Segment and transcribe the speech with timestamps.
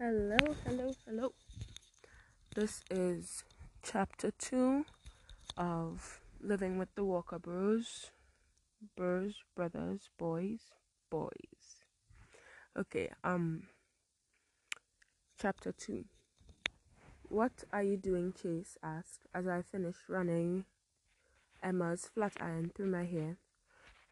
[0.00, 1.32] Hello, hello, hello.
[2.54, 3.42] This is
[3.82, 4.84] chapter two
[5.56, 8.12] of Living with the Walker Bros.
[8.96, 10.60] Bros, brothers, boys,
[11.10, 11.82] boys.
[12.78, 13.64] Okay, um,
[15.36, 16.04] chapter two.
[17.28, 20.64] What are you doing, Chase asked as I finished running
[21.60, 23.38] Emma's flat iron through my hair.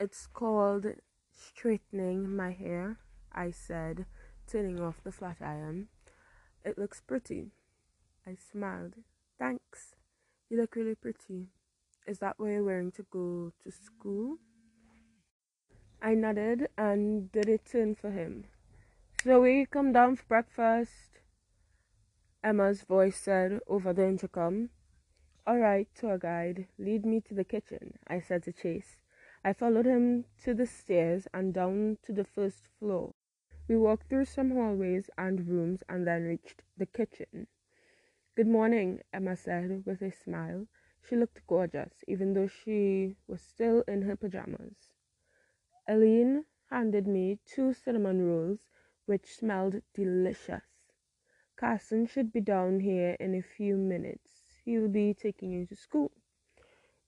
[0.00, 0.86] It's called
[1.32, 2.98] straightening my hair,
[3.32, 4.06] I said
[4.46, 5.88] turning off the flat iron.
[6.64, 7.52] It looks pretty.
[8.26, 8.94] I smiled.
[9.38, 9.94] Thanks.
[10.48, 11.48] You look really pretty.
[12.06, 14.36] Is that what you're wearing to go to school?
[16.00, 18.44] I nodded and did a turn for him.
[19.24, 21.18] Zoe, come down for breakfast.
[22.44, 24.70] Emma's voice said over the intercom.
[25.46, 29.00] All right, tour guide, lead me to the kitchen, I said to Chase.
[29.44, 33.14] I followed him to the stairs and down to the first floor.
[33.68, 37.48] We walked through some hallways and rooms and then reached the kitchen.
[38.36, 40.68] Good morning, Emma said with a smile.
[41.02, 44.92] She looked gorgeous, even though she was still in her pajamas.
[45.88, 48.68] Aline handed me two cinnamon rolls,
[49.06, 50.62] which smelled delicious.
[51.56, 54.44] Carson should be down here in a few minutes.
[54.64, 56.12] He'll be taking you to school.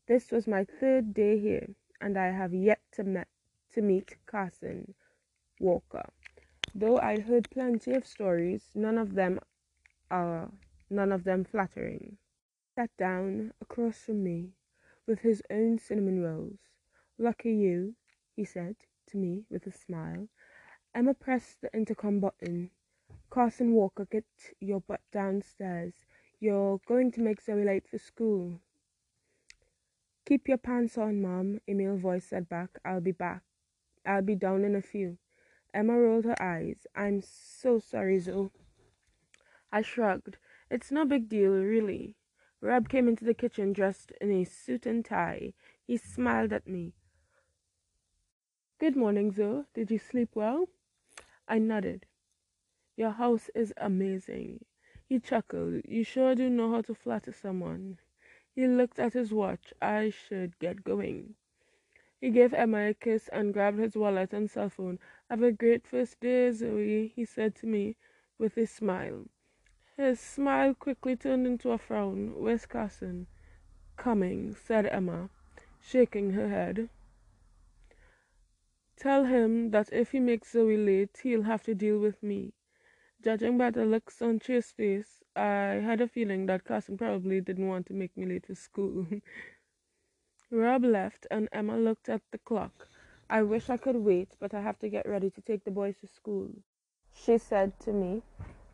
[0.07, 1.69] This was my third day here,
[2.01, 3.29] and I have yet to, met,
[3.75, 4.95] to meet Carson
[5.61, 6.11] Walker.
[6.79, 9.41] Though I'd heard plenty of stories, none of them
[10.13, 10.53] are
[10.89, 12.19] none of them flattering.
[12.77, 14.53] Sat down across from me
[15.05, 16.61] with his own cinnamon rolls.
[17.19, 17.97] Lucky you,
[18.37, 18.77] he said
[19.09, 20.29] to me with a smile.
[20.95, 22.71] Emma pressed the intercom button.
[23.29, 24.27] Carson Walker, get
[24.61, 26.07] your butt downstairs.
[26.39, 28.61] You're going to make Zoe late for school.
[30.27, 32.79] Keep your pants on, Mom, a male voice said back.
[32.85, 33.43] I'll be back.
[34.07, 35.19] I'll be down in a few.
[35.75, 36.87] Emma rolled her eyes.
[36.97, 38.51] I'm so sorry, Zoe.
[39.71, 40.39] I shrugged.
[40.71, 42.17] It's no big deal, really.
[42.61, 45.53] Rob came into the kitchen dressed in a suit and tie.
[45.87, 46.95] He smiled at me.
[48.79, 49.65] Good morning, Zoe.
[49.75, 50.69] Did you sleep well?
[51.47, 52.07] I nodded.
[52.97, 54.65] Your house is amazing.
[55.09, 55.83] He chuckled.
[55.87, 57.99] You sure do know how to flatter someone.
[58.55, 59.73] He looked at his watch.
[59.81, 61.35] I should get going.
[62.21, 64.99] He gave Emma a kiss and grabbed his wallet and cell phone.
[65.31, 67.97] Have a great first day, Zoe, he said to me
[68.39, 69.27] with a smile.
[69.97, 72.35] His smile quickly turned into a frown.
[72.37, 73.27] Where's Carson?
[73.97, 75.31] Coming, said Emma,
[75.81, 76.89] shaking her head.
[78.97, 82.53] Tell him that if he makes Zoe late, he'll have to deal with me.
[83.23, 87.69] Judging by the looks on Chase's face, I had a feeling that Carson probably didn't
[87.69, 89.07] want to make me late for school.
[90.51, 92.89] Rob left, and Emma looked at the clock.
[93.29, 95.99] I wish I could wait, but I have to get ready to take the boys
[96.01, 96.51] to school,
[97.13, 98.23] she said to me.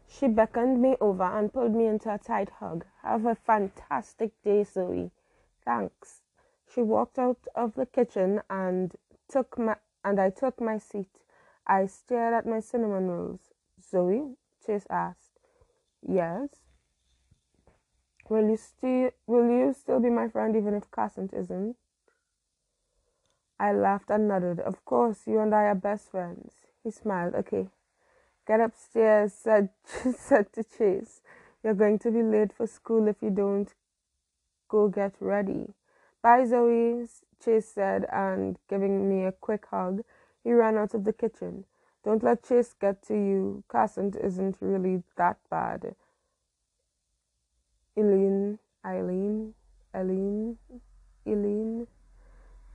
[0.07, 2.85] She beckoned me over and pulled me into a tight hug.
[3.03, 5.11] Have a fantastic day, Zoe.
[5.65, 6.21] Thanks.
[6.73, 8.95] She walked out of the kitchen and
[9.29, 11.09] took my and I took my seat.
[11.67, 13.53] I stared at my cinnamon rolls.
[13.81, 15.41] Zoe, Chase asked.
[16.07, 16.64] Yes.
[18.29, 21.77] Will you still will you still be my friend even if Carson isn't?
[23.59, 24.61] I laughed and nodded.
[24.61, 26.53] Of course, you and I are best friends.
[26.83, 27.35] He smiled.
[27.35, 27.69] Okay.
[28.47, 29.71] Get upstairs, said
[30.19, 31.21] said to Chase.
[31.63, 33.73] You're going to be late for school if you don't
[34.69, 35.73] go get ready.
[36.21, 37.07] Bye, Zoe,
[37.43, 40.03] Chase said, and giving me a quick hug,
[40.43, 41.65] he ran out of the kitchen.
[42.05, 43.65] Don't let Chase get to you.
[43.69, 45.95] Carson isn't really that bad.
[47.97, 49.55] Eileen, Eileen,
[49.95, 50.59] Eileen,
[51.27, 51.87] Eileen.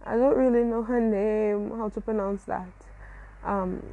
[0.05, 2.71] I don't really know her name, how to pronounce that.
[3.43, 3.83] Um,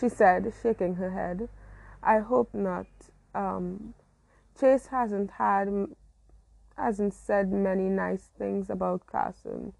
[0.00, 1.48] she said, shaking her head.
[2.02, 2.86] I hope not.
[3.34, 3.94] Um,
[4.58, 5.68] Chase hasn't had,
[6.76, 9.74] hasn't said many nice things about Carson.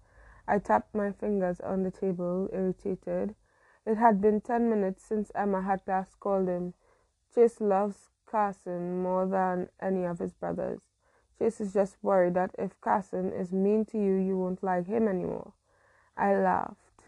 [0.47, 3.35] I tapped my fingers on the table, irritated.
[3.85, 6.73] It had been ten minutes since Emma had last called him.
[7.33, 10.81] Chase loves Carson more than any of his brothers.
[11.39, 15.07] Chase is just worried that if Carson is mean to you, you won't like him
[15.07, 15.53] anymore.
[16.15, 17.03] I laughed.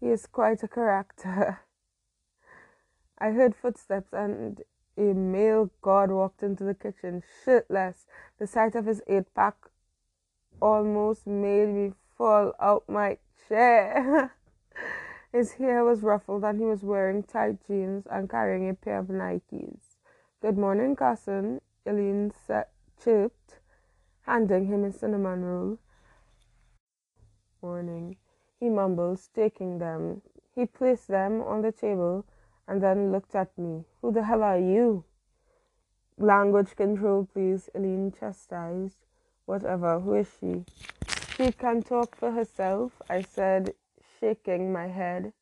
[0.00, 1.60] He is quite a character.
[3.18, 4.62] I heard footsteps and
[4.96, 8.06] a male guard walked into the kitchen, shirtless.
[8.38, 9.54] The sight of his eight pack
[10.60, 13.18] almost made me fall out my
[13.48, 14.34] chair.
[15.32, 19.06] his hair was ruffled and he was wearing tight jeans and carrying a pair of
[19.06, 19.91] Nikes.
[20.42, 22.32] Good morning, Carson, Eileen
[23.00, 23.60] chirped,
[24.22, 25.78] handing him a cinnamon roll.
[27.62, 28.16] Morning,
[28.58, 30.20] he mumbled, taking them.
[30.52, 32.26] He placed them on the table
[32.66, 33.84] and then looked at me.
[34.00, 35.04] Who the hell are you?
[36.18, 39.06] Language control, please, Eileen chastised.
[39.46, 40.64] Whatever, who is she?
[41.36, 43.74] She can talk for herself, I said,
[44.18, 45.34] shaking my head.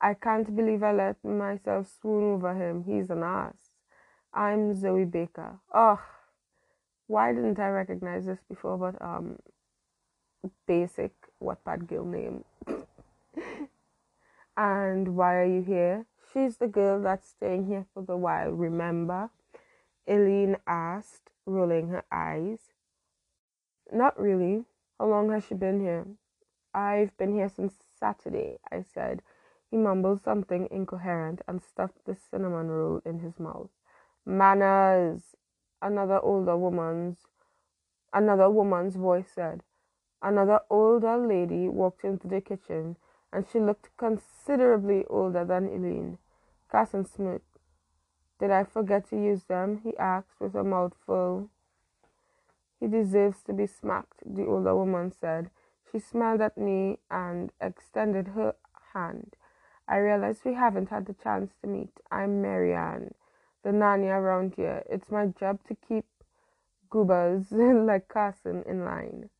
[0.00, 2.84] I can't believe I let myself swoon over him.
[2.84, 3.63] He's an ass.
[4.36, 5.60] I'm Zoe Baker.
[5.72, 6.00] Oh,
[7.06, 8.76] why didn't I recognize this before?
[8.76, 9.38] But um,
[10.66, 12.44] basic Wattpad girl name.
[14.56, 16.06] and why are you here?
[16.32, 18.50] She's the girl that's staying here for the while.
[18.50, 19.30] Remember?
[20.10, 22.58] Eileen asked, rolling her eyes.
[23.92, 24.64] Not really.
[24.98, 26.06] How long has she been here?
[26.74, 29.22] I've been here since Saturday, I said.
[29.70, 33.70] He mumbled something incoherent and stuffed the cinnamon roll in his mouth.
[34.26, 35.36] Manners,
[35.82, 37.26] another older woman's
[38.14, 39.62] another woman's voice said.
[40.22, 42.96] Another older lady walked into the kitchen
[43.30, 46.16] and she looked considerably older than Eileen.
[46.70, 47.58] Carson smirked.
[48.40, 49.82] Did I forget to use them?
[49.84, 51.50] he asked with a mouthful.
[52.80, 55.50] He deserves to be smacked, the older woman said.
[55.92, 58.54] She smiled at me and extended her
[58.94, 59.36] hand.
[59.86, 62.00] I realize we haven't had the chance to meet.
[62.10, 63.12] I'm Marianne
[63.64, 64.84] the nanny around here.
[64.88, 66.04] It's my job to keep
[66.90, 69.30] goobers like Carson in line.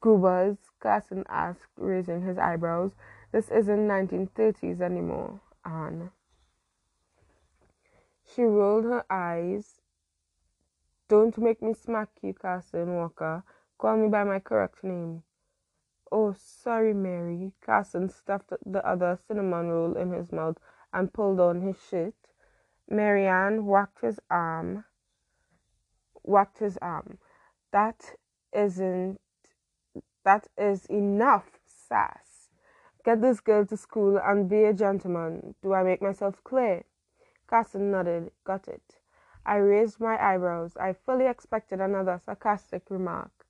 [0.00, 0.58] Goobers?
[0.80, 2.92] Carson asked, raising his eyebrows.
[3.32, 6.10] This isn't 1930s anymore, Anne.
[8.26, 9.80] She rolled her eyes.
[11.08, 13.44] Don't make me smack you, Carson Walker.
[13.78, 15.22] Call me by my correct name.
[16.10, 17.52] Oh, sorry, Mary.
[17.60, 20.58] Carson stuffed the other cinnamon roll in his mouth
[20.92, 22.14] and pulled on his shirt.
[22.88, 24.84] Marianne whacked his um, arm.
[26.22, 27.18] Whacked his arm.
[27.72, 28.14] That
[28.52, 29.18] isn't.
[30.24, 32.48] That is enough, sass.
[33.04, 35.54] Get this girl to school and be a gentleman.
[35.62, 36.84] Do I make myself clear?
[37.46, 38.30] Carson nodded.
[38.44, 38.98] Got it.
[39.44, 40.76] I raised my eyebrows.
[40.78, 43.46] I fully expected another sarcastic remark.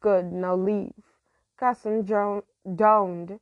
[0.00, 1.04] Good, now leave.
[1.56, 3.40] Carson downed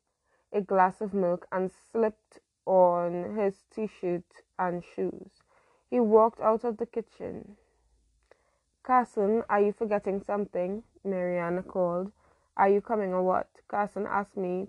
[0.53, 5.31] a glass of milk and slipped on his t shirt and shoes.
[5.89, 7.57] He walked out of the kitchen.
[8.83, 10.83] Carson, are you forgetting something?
[11.05, 12.13] Marianne called.
[12.57, 13.49] Are you coming or what?
[13.69, 14.69] Carson asked me,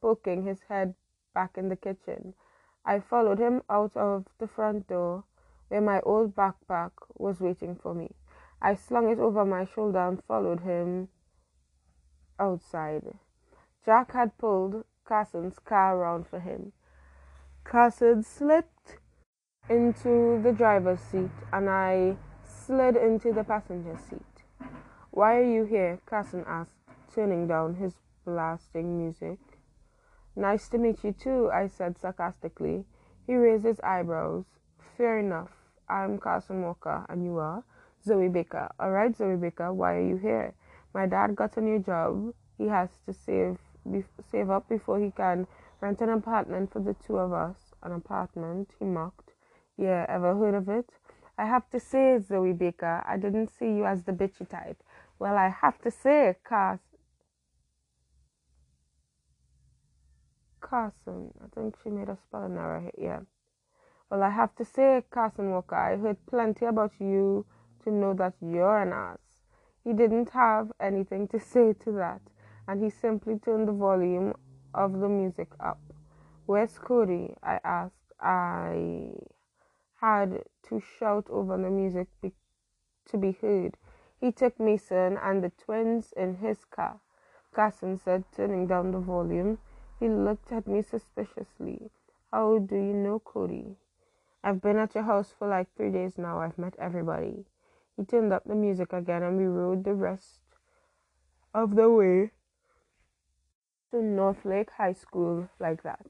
[0.00, 0.94] poking his head
[1.34, 2.34] back in the kitchen.
[2.84, 5.24] I followed him out of the front door
[5.68, 8.14] where my old backpack was waiting for me.
[8.60, 11.08] I slung it over my shoulder and followed him
[12.40, 13.02] outside.
[13.84, 16.72] Jack had pulled Carson's car around for him.
[17.64, 18.98] Carson slipped
[19.70, 24.68] into the driver's seat and I slid into the passenger seat.
[25.10, 26.00] Why are you here?
[26.06, 26.78] Carson asked,
[27.14, 27.94] turning down his
[28.24, 29.38] blasting music.
[30.36, 32.84] Nice to meet you too, I said sarcastically.
[33.26, 34.44] He raised his eyebrows.
[34.96, 35.50] Fair enough.
[35.88, 37.64] I'm Carson Walker, and you are?
[38.04, 38.70] Zoe Baker.
[38.78, 40.54] All right, Zoe Baker, why are you here?
[40.94, 42.34] My dad got a new job.
[42.56, 43.58] He has to save
[44.30, 45.46] save up before he can
[45.80, 47.72] Rent an apartment for the two of us.
[47.82, 49.30] An apartment, he mocked.
[49.78, 50.90] Yeah, ever heard of it?
[51.38, 54.82] I have to say, Zoe Baker, I didn't see you as the bitchy type.
[55.20, 56.80] Well, I have to say, Cars.
[60.60, 61.32] Carson.
[61.42, 62.92] I think she made a spelling error here.
[62.98, 63.20] Yeah.
[64.10, 67.46] Well, I have to say, Carson Walker, I heard plenty about you
[67.84, 69.18] to know that you're an ass.
[69.84, 72.20] He didn't have anything to say to that,
[72.66, 74.34] and he simply turned the volume
[74.74, 75.80] of the music up.
[76.46, 77.34] Where's Cody?
[77.42, 77.94] I asked.
[78.20, 79.12] I
[80.00, 82.32] had to shout over the music be-
[83.06, 83.76] to be heard.
[84.20, 87.00] He took Mason and the twins in his car.
[87.52, 89.58] Carson said, turning down the volume.
[89.98, 91.90] He looked at me suspiciously.
[92.32, 93.76] How do you know Cody?
[94.44, 96.40] I've been at your house for like three days now.
[96.40, 97.44] I've met everybody.
[97.96, 100.40] He turned up the music again and we rode the rest
[101.52, 102.30] of the way
[103.90, 106.06] to Northlake High School like that.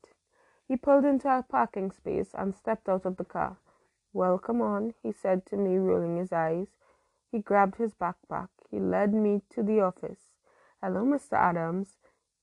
[0.66, 3.56] He pulled into a parking space and stepped out of the car.
[4.12, 6.68] Well, come on, he said to me, rolling his eyes.
[7.30, 8.48] He grabbed his backpack.
[8.70, 10.32] He led me to the office.
[10.82, 11.34] Hello, Mr.
[11.34, 11.96] Adams,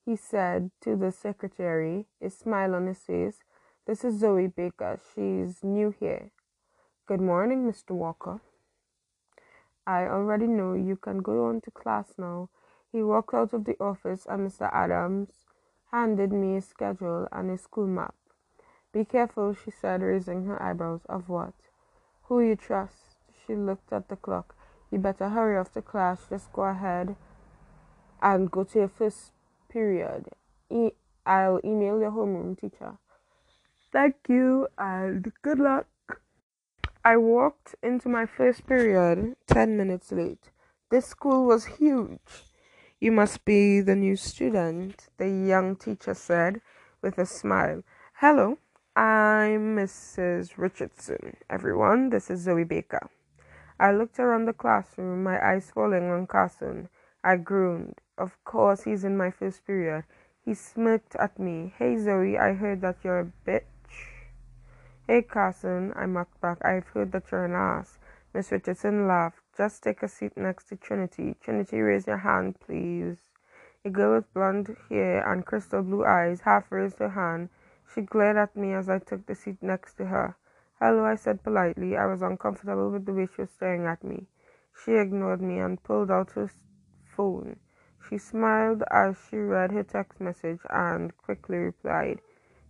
[0.06, 3.40] he said to the secretary, a smile on his face.
[3.88, 5.00] This is Zoe Baker.
[5.14, 6.32] She's new here.
[7.08, 7.92] Good morning, Mr.
[7.92, 8.42] Walker.
[9.88, 12.50] I already know you can go on to class now.
[12.92, 14.74] He walked out of the office and Mr.
[14.74, 15.46] Adams
[15.92, 18.16] handed me a schedule and a school map.
[18.96, 21.02] Be careful, she said, raising her eyebrows.
[21.10, 21.52] Of what?
[22.24, 23.18] Who you trust?
[23.46, 24.56] She looked at the clock.
[24.90, 26.28] You better hurry off to class.
[26.30, 27.18] Just go ahead
[28.22, 29.34] and go to your first
[29.68, 30.30] period.
[30.70, 30.94] E-
[31.26, 32.94] I'll email your homeroom teacher.
[33.92, 35.88] Thank you and good luck.
[37.04, 40.52] I walked into my first period 10 minutes late.
[40.90, 42.46] This school was huge.
[43.02, 46.62] You must be the new student, the young teacher said
[47.02, 47.84] with a smile.
[48.14, 48.58] Hello,
[48.98, 50.54] I'm Mrs.
[50.56, 51.36] Richardson.
[51.50, 53.10] Everyone, this is Zoe Baker.
[53.78, 56.88] I looked around the classroom, my eyes falling on Carson.
[57.22, 58.00] I groaned.
[58.18, 60.06] Of course, he's in my first period.
[60.46, 61.74] He smirked at me.
[61.78, 63.64] Hey, Zoe, I heard that you're a bitch.
[65.06, 66.64] Hey, Carson, I mocked back.
[66.64, 68.00] I've heard that you're an ass.
[68.34, 69.42] Miss Richardson laughed.
[69.58, 71.36] Just take a seat next to Trinity.
[71.42, 73.18] Trinity, raise your hand, please.
[73.84, 77.50] A girl with blonde hair and crystal blue eyes half raised her hand.
[77.94, 80.36] She glared at me as I took the seat next to her.
[80.80, 81.96] Hello, I said politely.
[81.96, 84.28] I was uncomfortable with the way she was staring at me.
[84.84, 86.50] She ignored me and pulled out her
[87.06, 87.58] phone.
[88.10, 92.22] She smiled as she read her text message and quickly replied.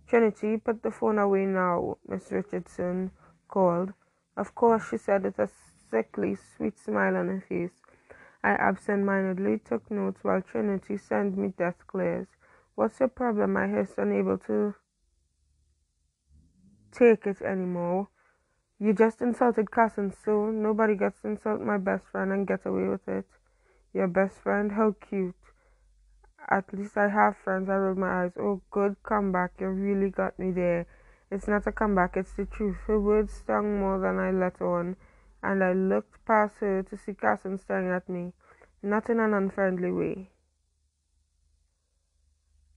[0.06, 3.10] Trinity, put the phone away now, Miss Richardson
[3.48, 3.92] called.
[4.36, 5.50] Of course, she said with a
[5.90, 7.82] sickly sweet smile on her face.
[8.44, 12.28] I absent-mindedly took notes while Trinity sent me death glares.
[12.76, 13.56] What's your problem?
[13.56, 14.74] I hissed, unable to
[16.98, 18.08] take it anymore.
[18.78, 22.88] You just insulted Carson, so nobody gets to insult my best friend and get away
[22.88, 23.26] with it.
[23.94, 24.72] Your best friend?
[24.72, 25.34] How cute.
[26.50, 27.68] At least I have friends.
[27.68, 28.32] I rolled my eyes.
[28.38, 29.52] Oh, good comeback.
[29.58, 30.86] You really got me there.
[31.28, 32.76] It's not a comeback, it's the truth.
[32.86, 34.96] Her words stung more than I let on,
[35.42, 38.32] and I looked past her to see Carson staring at me,
[38.80, 40.30] not in an unfriendly way.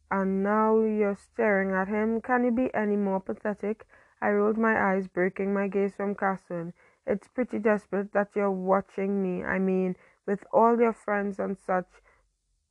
[0.09, 2.21] And now you're staring at him.
[2.21, 3.85] Can you be any more pathetic?
[4.21, 6.73] I rolled my eyes, breaking my gaze from Carson.
[7.05, 9.43] It's pretty desperate that you're watching me.
[9.43, 9.95] I mean,
[10.25, 11.87] with all your friends and such,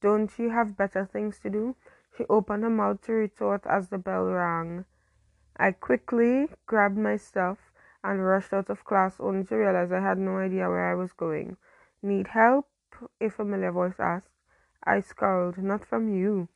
[0.00, 1.76] don't you have better things to do?
[2.16, 4.84] She opened her mouth to retort as the bell rang.
[5.56, 7.58] I quickly grabbed my stuff
[8.04, 11.12] and rushed out of class only to realize I had no idea where I was
[11.12, 11.56] going.
[12.02, 12.68] Need help?
[13.20, 14.30] a familiar voice asked.
[14.84, 15.58] I scowled.
[15.58, 16.48] Not from you.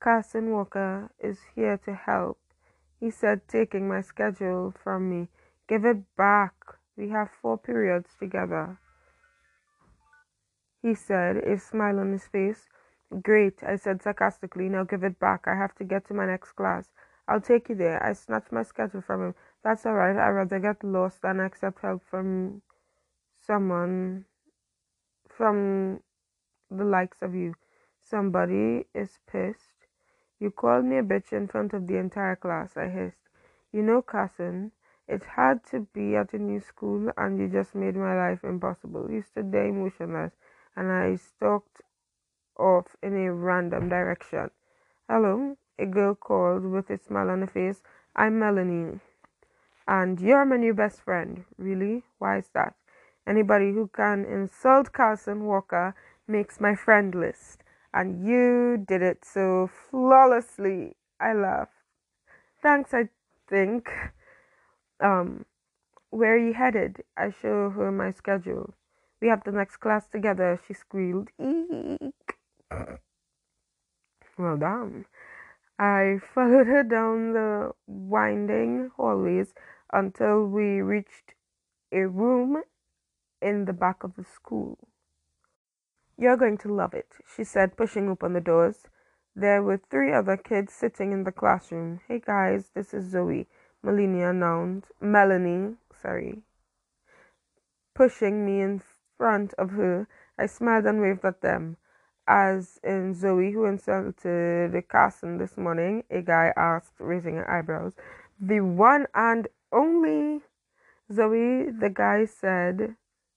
[0.00, 2.38] Carson Walker is here to help,
[3.00, 5.28] he said, taking my schedule from me.
[5.68, 6.54] Give it back.
[6.96, 8.78] We have four periods together
[10.82, 12.68] he said, a smile on his face.
[13.22, 14.68] Great, I said sarcastically.
[14.68, 15.44] Now give it back.
[15.46, 16.92] I have to get to my next class.
[17.26, 18.02] I'll take you there.
[18.02, 19.34] I snatched my schedule from him.
[19.62, 20.16] That's all right.
[20.16, 22.62] I'd rather get lost than accept help from
[23.46, 24.24] someone,
[25.28, 26.00] from
[26.70, 27.54] the likes of you.
[28.00, 29.77] Somebody is pissed.
[30.40, 33.18] You called me a bitch in front of the entire class, I hissed.
[33.72, 34.72] You know, Carson,
[35.08, 39.08] it's hard to be at a new school and you just made my life impossible.
[39.08, 40.32] He stood there emotionless
[40.76, 41.82] and I stalked
[42.56, 44.50] off in a random direction.
[45.08, 47.82] Hello, a girl called with a smile on her face.
[48.14, 49.00] I'm Melanie.
[49.86, 51.44] And you're my new best friend.
[51.56, 52.04] Really?
[52.18, 52.74] Why is that?
[53.26, 55.94] Anybody who can insult Carson Walker
[56.26, 57.62] makes my friend list.
[57.98, 60.94] And you did it so flawlessly.
[61.18, 61.72] I laughed.
[62.62, 63.08] Thanks, I
[63.48, 63.90] think.
[65.00, 65.46] Um,
[66.10, 67.02] where are you headed?
[67.16, 68.72] I show her my schedule.
[69.20, 71.30] We have the next class together, she squealed.
[71.40, 72.36] Eek.
[74.38, 75.06] well done.
[75.76, 79.54] I followed her down the winding hallways
[79.92, 81.34] until we reached
[81.90, 82.62] a room
[83.42, 84.78] in the back of the school.
[86.20, 88.88] You're going to love it, she said, pushing open the doors.
[89.36, 92.00] There were three other kids sitting in the classroom.
[92.08, 93.46] Hey guys, this is Zoe,
[93.84, 94.90] Melanie announced.
[95.00, 96.42] Melanie, sorry.
[97.94, 98.82] Pushing me in
[99.16, 101.76] front of her, I smiled and waved at them.
[102.26, 107.92] As in Zoe, who insulted Carson this morning, a guy asked, raising her eyebrows.
[108.40, 110.40] The one and only
[111.12, 112.96] Zoe, the guy said,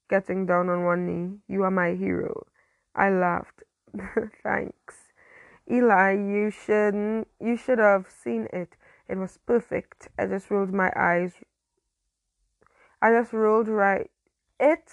[0.09, 1.37] getting down on one knee.
[1.47, 2.47] You are my hero.
[2.95, 3.63] I laughed.
[4.43, 5.11] Thanks.
[5.69, 8.75] Eli, you shouldn't you should have seen it.
[9.07, 10.09] It was perfect.
[10.17, 11.33] I just rolled my eyes.
[13.01, 14.09] I just rolled right.
[14.59, 14.91] It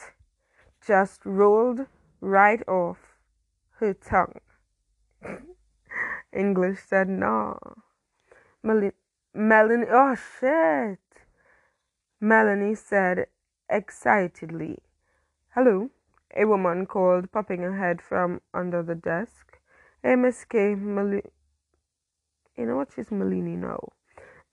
[0.87, 1.87] just rolled
[2.21, 3.19] right off
[3.81, 4.40] her tongue.
[6.33, 7.59] English said no.
[8.62, 8.93] Mel-
[9.35, 10.99] Melanie, oh shit.
[12.21, 13.26] Melanie said
[13.69, 14.78] excitedly,
[15.55, 15.90] Hello,
[16.35, 19.58] a woman called, popping her head from under the desk.
[20.04, 20.75] Miss K.
[20.75, 21.23] Mal-
[22.56, 23.80] you know what she's Malini now?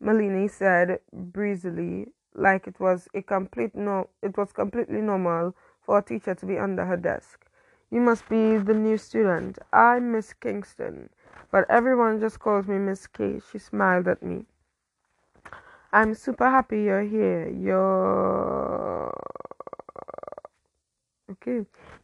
[0.01, 6.03] Malini said breezily, like it was a complete no, it was completely normal for a
[6.03, 7.45] teacher to be under her desk.
[7.89, 9.57] You must be the new student.
[9.71, 11.09] I'm Miss Kingston,
[11.51, 13.39] but everyone just calls me Miss K.
[13.51, 14.45] She smiled at me.
[15.93, 17.47] I'm super happy you're here.
[17.49, 19.13] You're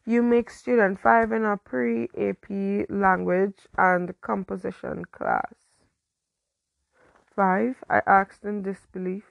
[0.05, 5.53] You make student five in a pre AP language and composition class.
[7.35, 9.23] Five, I asked in disbelief.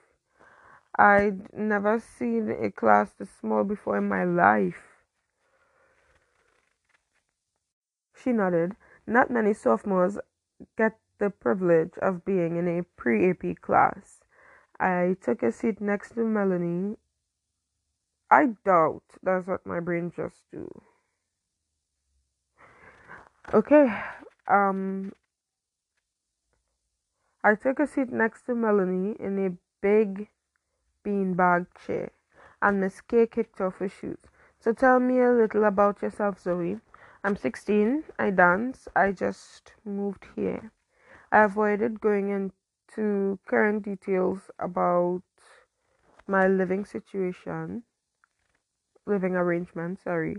[0.99, 4.83] I'd never seen a class this small before in my life.
[8.23, 8.77] She nodded.
[9.07, 10.19] Not many sophomores
[10.77, 14.21] get the privilege of being in a pre AP class.
[14.79, 16.97] I took a seat next to Melanie.
[18.31, 20.69] I doubt that's what my brain just do.
[23.53, 23.93] Okay,
[24.47, 25.13] um,
[27.43, 30.29] I took a seat next to Melanie in a big
[31.05, 32.13] beanbag chair,
[32.63, 34.21] and Miss K kicked off her shoes.
[34.61, 36.79] So tell me a little about yourself, Zoe.
[37.25, 38.05] I'm 16.
[38.19, 38.89] I dance.
[38.95, 40.71] I just moved here.
[41.33, 45.23] I avoided going into current details about
[46.27, 47.83] my living situation,
[49.07, 50.37] living arrangement, sorry.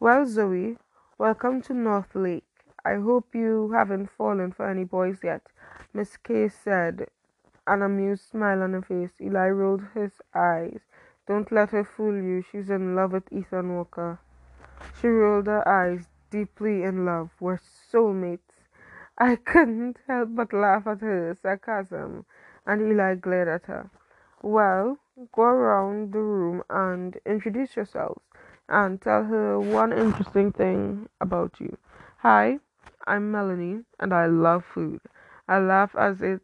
[0.00, 0.78] Well, Zoe,
[1.18, 2.44] welcome to North Lake.
[2.84, 5.42] I hope you haven't fallen for any boys yet,
[5.94, 7.08] Miss K said,
[7.66, 9.12] an amused smile on her face.
[9.20, 10.80] Eli rolled his eyes.
[11.28, 12.42] Don't let her fool you.
[12.42, 14.18] She's in love with Ethan Walker.
[15.00, 17.30] She rolled her eyes, deeply in love.
[17.38, 18.66] We're soulmates.
[19.18, 22.26] I couldn't help but laugh at her sarcasm,
[22.66, 23.90] and Eli glared at her.
[24.42, 24.98] Well,
[25.32, 28.22] go around the room and introduce yourselves,
[28.68, 31.76] and tell her one interesting thing about you.
[32.18, 32.58] Hi,
[33.06, 35.00] I'm Melanie, and I love food.
[35.48, 36.40] I laugh as it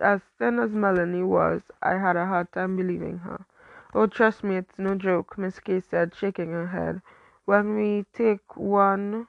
[0.00, 1.62] as thin as Melanie was.
[1.82, 3.46] I had a hard time believing her.
[3.94, 7.00] Oh, trust me, it's no joke, Miss K said, shaking her head.
[7.46, 9.28] When we take one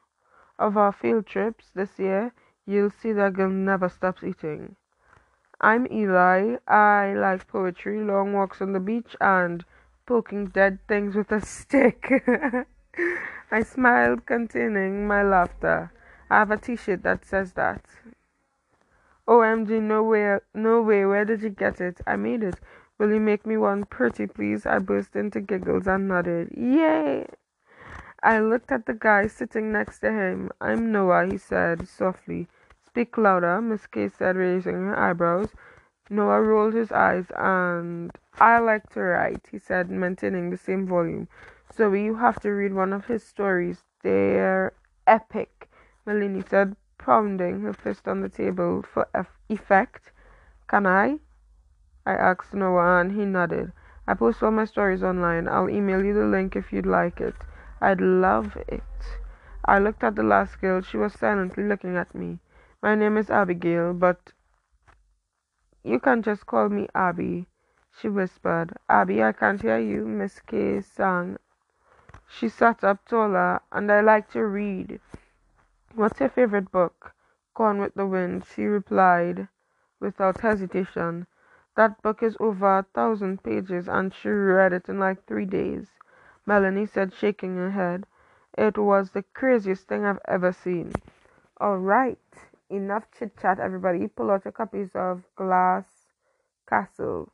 [0.59, 2.33] of our field trips this year,
[2.65, 4.75] you'll see that girl never stops eating.
[5.59, 6.57] I'm Eli.
[6.67, 9.65] I like poetry, long walks on the beach, and
[10.05, 12.11] poking dead things with a stick.
[13.51, 15.91] I smiled, containing my laughter.
[16.29, 17.85] I have a t-shirt that says that.
[19.27, 22.01] OMG, no way, no way, where did you get it?
[22.05, 22.59] I made it.
[22.99, 24.65] Will you make me one pretty, please?
[24.65, 26.49] I burst into giggles and nodded.
[26.55, 27.25] Yay!
[28.21, 30.51] I looked at the guy sitting next to him.
[30.61, 32.47] I'm Noah, he said softly.
[32.97, 35.49] Speak louder, Miss K said, raising her eyebrows.
[36.09, 41.27] Noah rolled his eyes, and I like to write, he said, maintaining the same volume.
[41.71, 43.83] So you have to read one of his stories.
[44.01, 44.73] They're
[45.05, 45.69] epic,
[46.07, 49.07] Melanie said, pounding her fist on the table for
[49.47, 50.11] effect.
[50.67, 51.19] Can I?
[52.03, 53.73] I asked Noah, and he nodded.
[54.07, 55.47] I post all my stories online.
[55.47, 57.35] I'll email you the link if you'd like it.
[57.79, 58.81] I'd love it.
[59.65, 60.81] I looked at the last girl.
[60.81, 62.39] She was silently looking at me.
[62.79, 64.33] My name is Abigail, but
[65.83, 67.47] you can just call me Abby,
[67.97, 68.77] she whispered.
[68.87, 71.37] Abby, I can't hear you, Miss K sang.
[72.27, 74.99] She sat up taller, and I like to read.
[75.95, 77.13] What's your favorite book?
[77.55, 79.47] Gone with the Wind, she replied
[79.99, 81.25] without hesitation.
[81.75, 85.87] That book is over a thousand pages, and she read it in like three days.
[86.45, 88.05] Melanie said, shaking her head.
[88.55, 90.91] It was the craziest thing I've ever seen.
[91.59, 92.19] All right,
[92.69, 94.07] enough chit chat, everybody.
[94.07, 95.85] Pull out your copies of Glass
[96.69, 97.31] Castle.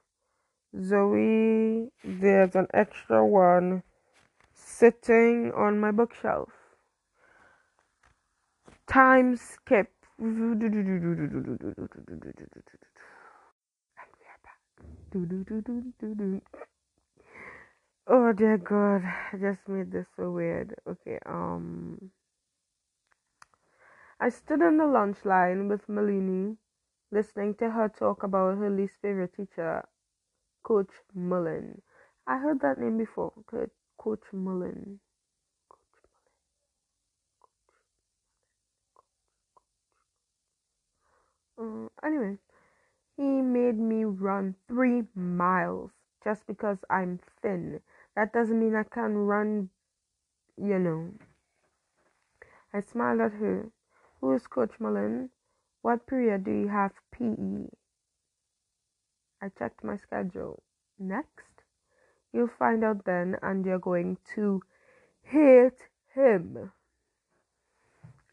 [0.82, 3.84] Zoe, there's an extra one
[4.54, 6.50] sitting on my bookshelf.
[8.88, 9.92] Time skip.
[18.08, 20.76] Oh dear God, I just made this so weird.
[20.88, 22.12] Okay, um,
[24.24, 26.56] I stood on the lunch line with Melanie,
[27.12, 29.84] listening to her talk about her least favorite teacher,
[30.64, 31.82] Coach Mullen.
[32.26, 33.34] I heard that name before,
[33.98, 35.02] Coach Mullen.
[41.58, 42.38] Uh, anyway,
[43.18, 45.92] he made me run three miles
[46.24, 47.82] just because I'm thin.
[48.16, 49.70] That doesn't mean I can run,
[50.56, 51.12] you know.
[52.72, 53.70] I smiled at her.
[54.24, 55.32] Who is Coach Mullen?
[55.82, 57.68] What period do you have PE?
[59.42, 60.64] I checked my schedule.
[60.98, 61.66] Next?
[62.32, 64.62] You'll find out then, and you're going to
[65.24, 66.72] hate him.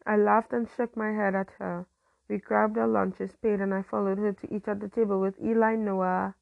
[0.05, 1.85] I laughed and shook my head at her.
[2.29, 5.35] We grabbed our lunches, paid, and I followed her to eat at the table with
[5.43, 6.35] Eli Noah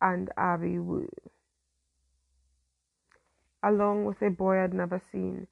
[0.00, 1.10] and Abby Wu
[3.62, 5.48] along with a boy I'd never seen.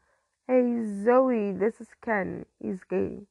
[0.49, 2.47] Hey, Zoe, this is Ken.
[2.61, 3.27] He's gay.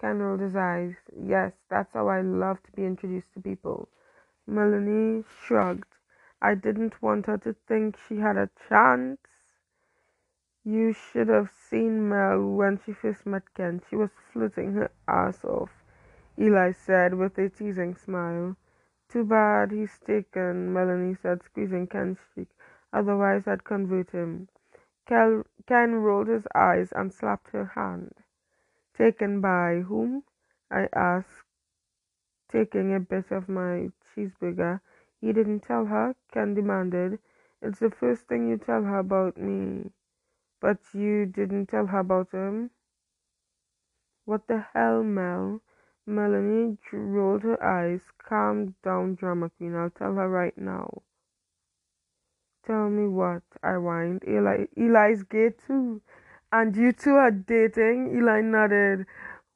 [0.00, 0.94] Ken rolled his eyes.
[1.18, 3.88] Yes, that's how I love to be introduced to people.
[4.46, 5.94] Melanie shrugged.
[6.42, 9.18] I didn't want her to think she had a chance.
[10.64, 13.80] You should have seen Mel when she first met Ken.
[13.88, 15.70] She was flirting her ass off,
[16.38, 18.56] Eli said with a teasing smile.
[19.08, 22.48] Too bad he's taken, Melanie said, squeezing Ken's cheek.
[22.92, 24.48] Otherwise, I'd convert him.
[25.06, 28.14] Ken rolled his eyes and slapped her hand.
[28.94, 30.24] Taken by whom?
[30.70, 31.44] I asked,
[32.48, 34.80] taking a bit of my cheeseburger.
[35.20, 36.14] You didn't tell her?
[36.32, 37.18] Ken demanded.
[37.62, 39.92] It's the first thing you tell her about me.
[40.60, 42.70] But you didn't tell her about him?
[44.24, 45.60] What the hell, Mel?
[46.06, 48.02] Melanie rolled her eyes.
[48.18, 49.74] Calm down, drama queen.
[49.76, 51.02] I'll tell her right now.
[52.66, 53.42] Tell me what?
[53.62, 54.22] I whined.
[54.26, 56.00] Eli, Eli's gay too.
[56.52, 58.16] And you two are dating?
[58.16, 59.06] Eli nodded.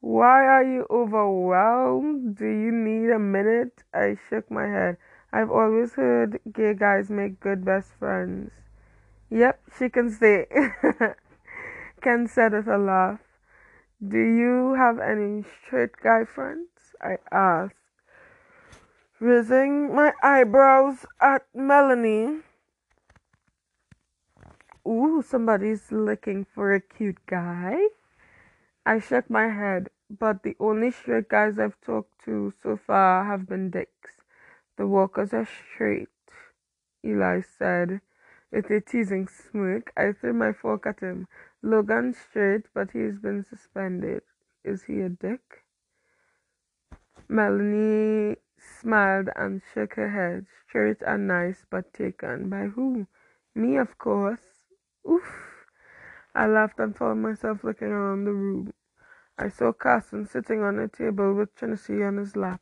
[0.01, 2.37] Why are you overwhelmed?
[2.37, 3.83] Do you need a minute?
[3.93, 4.97] I shook my head.
[5.31, 8.51] I've always heard gay guys make good best friends.
[9.29, 10.45] Yep, she can stay.
[12.01, 13.19] Ken said with a laugh.
[14.05, 16.69] Do you have any straight guy friends?
[17.01, 17.75] I asked,
[19.19, 22.41] raising my eyebrows at Melanie.
[24.87, 27.75] Ooh, somebody's looking for a cute guy.
[28.85, 33.49] I shook my head, but the only straight guys I've talked to so far have
[33.49, 34.11] been dicks.
[34.77, 36.07] The walkers are straight,
[37.03, 37.99] Eli said.
[38.49, 41.27] With a teasing smirk, I threw my fork at him.
[41.61, 44.21] Logan's straight, but he's been suspended.
[44.63, 45.65] Is he a dick?
[47.27, 50.45] Melanie smiled and shook her head.
[50.65, 52.49] Straight and nice, but taken.
[52.49, 53.07] By who?
[53.53, 54.56] Me, of course.
[55.09, 55.65] Oof!
[56.35, 58.73] I laughed and found myself looking around the room.
[59.37, 62.61] I saw Carson sitting on a table with Trinity on his lap.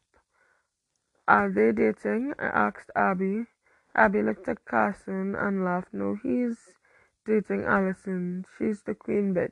[1.27, 2.33] Are they dating?
[2.37, 3.47] I asked Abby.
[3.95, 5.93] Abby looked at Carson and laughed.
[5.93, 6.75] No, he's
[7.25, 8.45] dating Allison.
[8.57, 9.51] She's the queen bitch.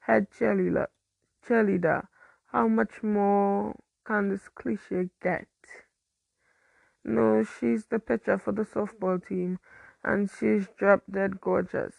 [0.00, 0.88] Head cheerleader.
[1.46, 2.08] cheerleader.
[2.46, 5.48] How much more can this cliche get?
[7.02, 9.58] No, she's the pitcher for the softball team
[10.04, 11.94] and she's drop dead gorgeous.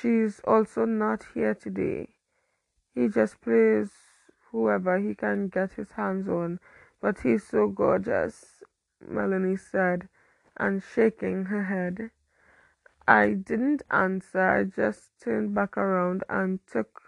[0.00, 2.08] She's also not here today.
[2.94, 3.90] He just plays
[4.50, 6.60] whoever he can get his hands on,
[7.00, 8.62] but he's so gorgeous,
[9.06, 10.08] Melanie said,
[10.56, 12.10] and shaking her head.
[13.06, 17.02] I didn't answer, I just turned back around and took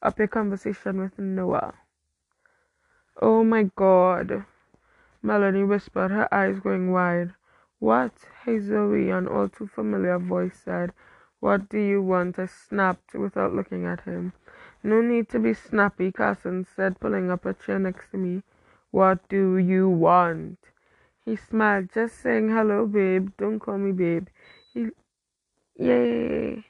[0.00, 1.74] up a conversation with Noah.
[3.20, 4.44] Oh my god,
[5.22, 7.34] Melanie whispered, her eyes going wide.
[7.80, 8.12] What?
[8.44, 10.92] Hey Zoe, an all too familiar voice said.
[11.38, 12.36] What do you want?
[12.36, 14.32] I snapped without looking at him.
[14.82, 18.42] No need to be snappy, Carson said, pulling up a chair next to me.
[18.90, 20.58] What do you want?
[21.24, 23.30] He smiled, just saying hello, babe.
[23.38, 24.26] Don't call me babe.
[24.74, 24.88] He,
[25.76, 26.64] yay.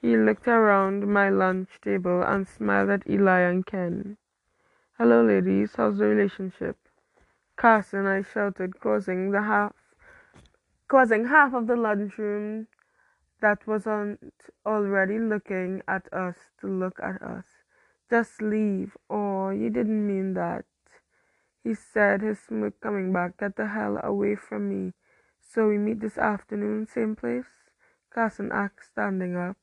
[0.00, 4.16] He looked around my lunch table and smiled at Eli and Ken.
[4.96, 5.74] Hello, ladies.
[5.76, 6.76] How's the relationship?
[7.56, 9.72] Carson, I shouted, causing the half
[10.88, 12.68] causing half of the lunchroom
[13.40, 14.32] that wasn't
[14.64, 17.44] already looking at us to look at us.
[18.10, 18.96] Just leave.
[19.10, 20.64] Oh, you didn't mean that.
[21.62, 23.38] He said, his smirk coming back.
[23.38, 24.92] Get the hell away from me.
[25.40, 27.70] So we meet this afternoon, same place?
[28.12, 29.56] Carson asked, standing up.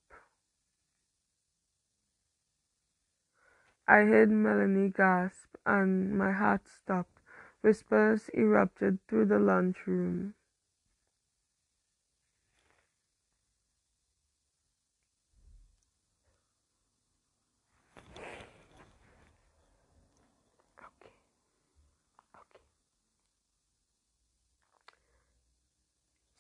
[3.88, 7.20] I heard Melanie gasp, and my heart stopped.
[7.62, 10.34] Whispers erupted through the lunchroom.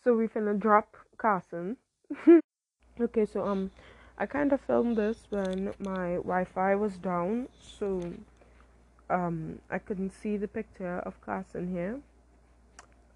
[0.04, 1.78] So we finna drop Carson.
[3.00, 3.70] okay, so um,
[4.18, 8.12] I kind of filmed this when my Wi-Fi was down, so
[9.12, 12.00] um, I couldn't see the picture of Carson here,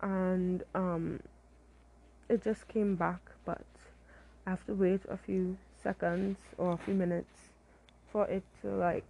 [0.01, 1.21] and um,
[2.29, 3.65] it just came back, but
[4.45, 7.49] I have to wait a few seconds or a few minutes
[8.11, 9.07] for it to like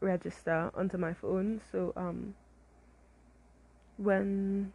[0.00, 1.60] register onto my phone.
[1.70, 2.34] So um,
[3.98, 4.72] when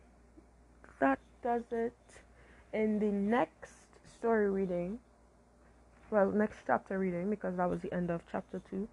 [0.99, 1.93] that does it
[2.73, 3.73] in the next
[4.05, 4.99] story reading.
[6.11, 8.87] Well next chapter reading because that was the end of chapter 2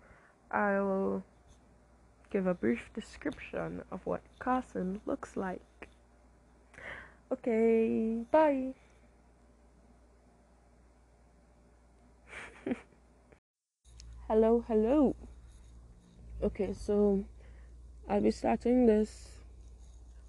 [0.50, 1.24] i will
[2.30, 5.88] give a brief description of what carson looks like.
[7.32, 8.74] Okay bye.
[14.28, 15.16] Hello hello.
[16.42, 17.24] Okay so
[18.08, 19.30] I'll be starting this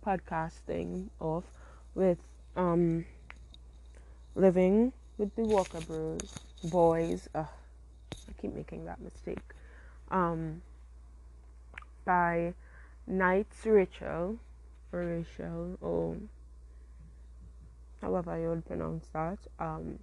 [0.06, 1.57] podcasting off
[1.98, 2.20] with
[2.56, 3.06] um
[4.36, 7.28] living with the Walker Bros boys.
[7.34, 7.48] Ugh,
[8.14, 9.40] I keep making that mistake.
[10.12, 10.62] Um,
[12.06, 12.54] by
[13.08, 14.38] Knights Rachel
[14.94, 16.18] or Rachel or
[18.00, 19.40] however you would pronounce that.
[19.60, 19.98] Um,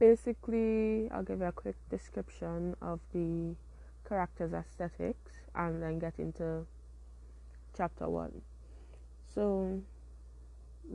[0.00, 3.54] basically, I'll give you a quick description of the
[4.08, 6.66] character's aesthetics and then get into
[7.76, 8.42] chapter one.
[9.34, 9.80] So,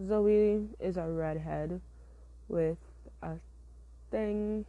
[0.08, 1.80] Zoe is a redhead
[2.50, 2.78] with
[3.22, 3.36] a
[4.12, 4.66] thing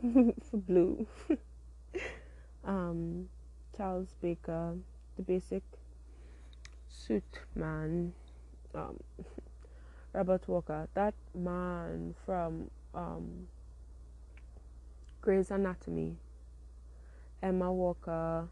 [0.00, 1.06] for blue.
[2.64, 3.28] um,
[3.76, 4.76] Charles Baker,
[5.16, 5.62] the basic
[6.88, 8.12] suit man.
[8.74, 9.00] Um,
[10.12, 13.48] Robert Walker, that man from um,
[15.20, 16.16] Grey's Anatomy.
[17.42, 18.48] Emma Walker,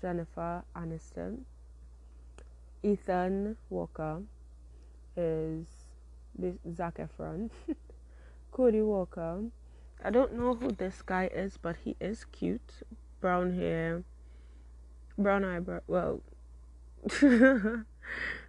[0.00, 1.40] Jennifer Aniston.
[2.82, 4.22] Ethan Walker
[5.16, 5.66] is
[6.74, 7.50] Zac Efron.
[8.52, 9.44] Cody Walker.
[10.02, 12.82] I don't know who this guy is, but he is cute.
[13.20, 14.02] Brown hair,
[15.18, 15.80] brown eyebrow.
[15.86, 16.22] Well,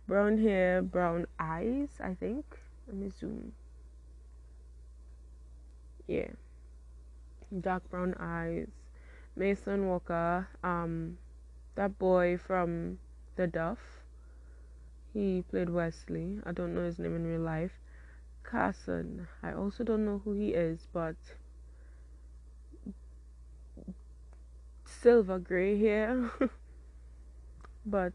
[0.08, 1.90] brown hair, brown eyes.
[2.02, 2.46] I think.
[2.88, 3.52] Let me zoom.
[6.08, 6.32] Yeah,
[7.60, 8.70] dark brown eyes.
[9.36, 10.48] Mason Walker.
[10.64, 11.18] Um,
[11.76, 13.00] that boy from
[13.36, 14.01] The Duff.
[15.14, 16.40] He played Wesley.
[16.46, 17.72] I don't know his name in real life.
[18.44, 19.28] Carson.
[19.44, 21.16] I also don't know who he is, but
[24.86, 26.32] silver gray hair.
[27.86, 28.14] but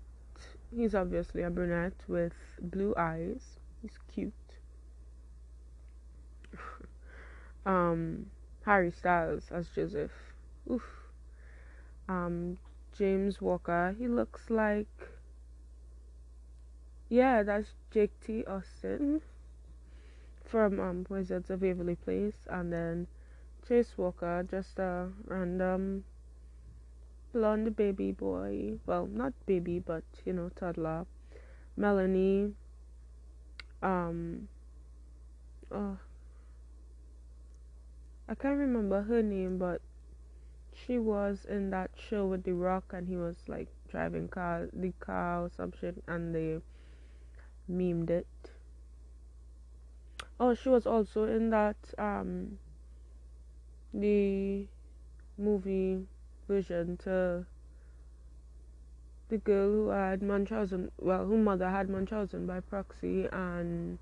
[0.75, 3.59] he's obviously a brunette with blue eyes.
[3.83, 4.33] He's cute.
[7.67, 8.27] um,
[8.65, 10.13] Harry Styles as Joseph.
[10.71, 10.83] Oof.
[12.09, 12.59] Um,
[12.97, 13.95] James Walker.
[13.99, 15.16] He looks like.
[17.09, 18.45] Yeah, that's Jake T.
[18.47, 19.23] Austin
[20.45, 23.07] from um, Wizards of Waverly Place, and then
[23.67, 26.05] Chase Walker, just a random
[27.33, 28.79] blonde baby boy.
[28.87, 31.07] Well, not baby, but you know, toddler.
[31.77, 32.55] Melanie.
[33.83, 34.49] Um.
[35.71, 35.99] Oh,
[38.29, 39.81] I can't remember her name, but
[40.73, 44.93] she was in that show with The Rock, and he was like driving car, the
[45.01, 46.61] car or something, and they
[47.71, 48.27] memed it.
[50.39, 52.59] Oh, she was also in that um
[53.95, 54.67] the
[55.39, 56.07] movie
[56.49, 57.47] version to
[59.29, 63.99] the girl who had Munchausen, well, whose mother had Munchausen by proxy, and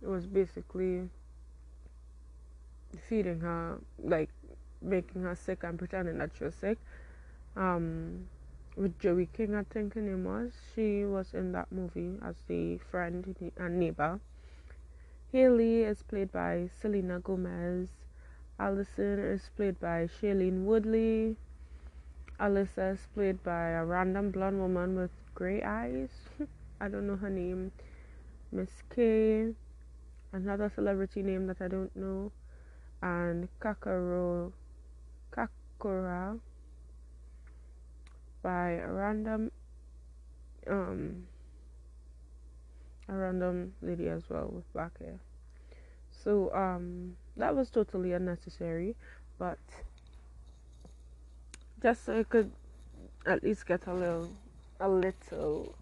[0.00, 1.08] it was basically
[3.08, 4.30] feeding her, like
[4.80, 6.78] making her sick and pretending that she was sick.
[7.56, 8.28] Um,
[8.76, 10.52] with Joey King, I think her name was.
[10.74, 14.20] She was in that movie as the friend and neighbor.
[15.32, 17.88] Haley is played by Selena Gomez.
[18.58, 21.36] Allison is played by Shailene Woodley.
[22.40, 26.10] Alyssa is played by a random blonde woman with gray eyes.
[26.80, 27.72] I don't know her name.
[28.52, 29.54] Miss K,
[30.32, 32.30] another celebrity name that I don't know,
[33.02, 34.52] and Kakaro
[35.32, 36.38] Kakura
[38.44, 39.50] by a random
[40.68, 41.26] um
[43.08, 45.18] a random lady as well with black hair.
[46.12, 48.94] So um that was totally unnecessary,
[49.38, 49.58] but
[51.82, 52.52] just so I could
[53.26, 54.30] at least get a little
[54.78, 55.74] a little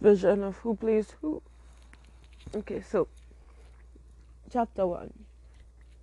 [0.00, 1.42] vision of who plays who.
[2.54, 3.08] Okay, so
[4.50, 5.12] chapter one.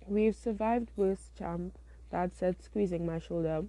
[0.06, 1.78] We've survived worse, champ,
[2.10, 3.64] Dad said, squeezing my shoulder.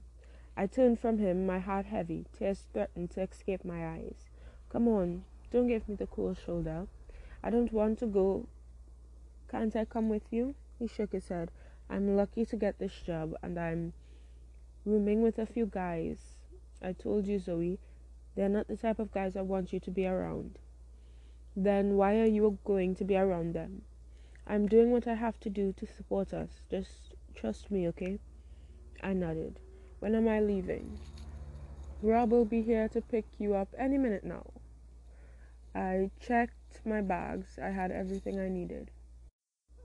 [0.57, 2.25] I turned from him, my heart heavy.
[2.37, 4.29] Tears threatened to escape my eyes.
[4.69, 6.87] Come on, don't give me the cold shoulder.
[7.43, 8.47] I don't want to go.
[9.49, 10.55] Can't I come with you?
[10.79, 11.51] He shook his head.
[11.89, 13.93] I'm lucky to get this job, and I'm
[14.85, 16.35] rooming with a few guys.
[16.81, 17.79] I told you, Zoe,
[18.35, 20.59] they're not the type of guys I want you to be around.
[21.55, 23.83] Then why are you going to be around them?
[24.47, 26.49] I'm doing what I have to do to support us.
[26.69, 28.19] Just trust me, okay?
[29.01, 29.59] I nodded.
[29.99, 30.99] When am I leaving?
[32.01, 34.45] Rob will be here to pick you up any minute now.
[35.73, 37.57] I checked my bags.
[37.61, 38.91] I had everything I needed.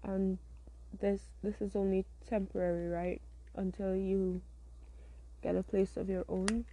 [0.03, 0.39] And
[1.01, 3.21] this this is only temporary, right?
[3.55, 4.43] Until you
[5.43, 6.65] get a place of your own.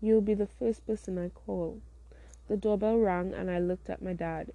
[0.00, 1.80] You'll be the first person I call.
[2.48, 4.52] The doorbell rang and I looked at my dad.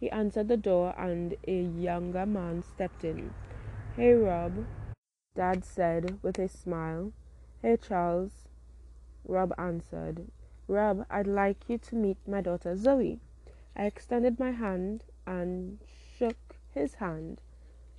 [0.00, 3.32] He answered the door and a younger man stepped in.
[3.96, 4.64] Hey, Rob,
[5.38, 7.12] Dad said with a smile.
[7.62, 8.48] Hey, Charles,
[9.24, 10.26] Rob answered.
[10.66, 13.20] Rob, I'd like you to meet my daughter Zoe.
[13.76, 15.78] I extended my hand and
[16.18, 17.40] shook his hand.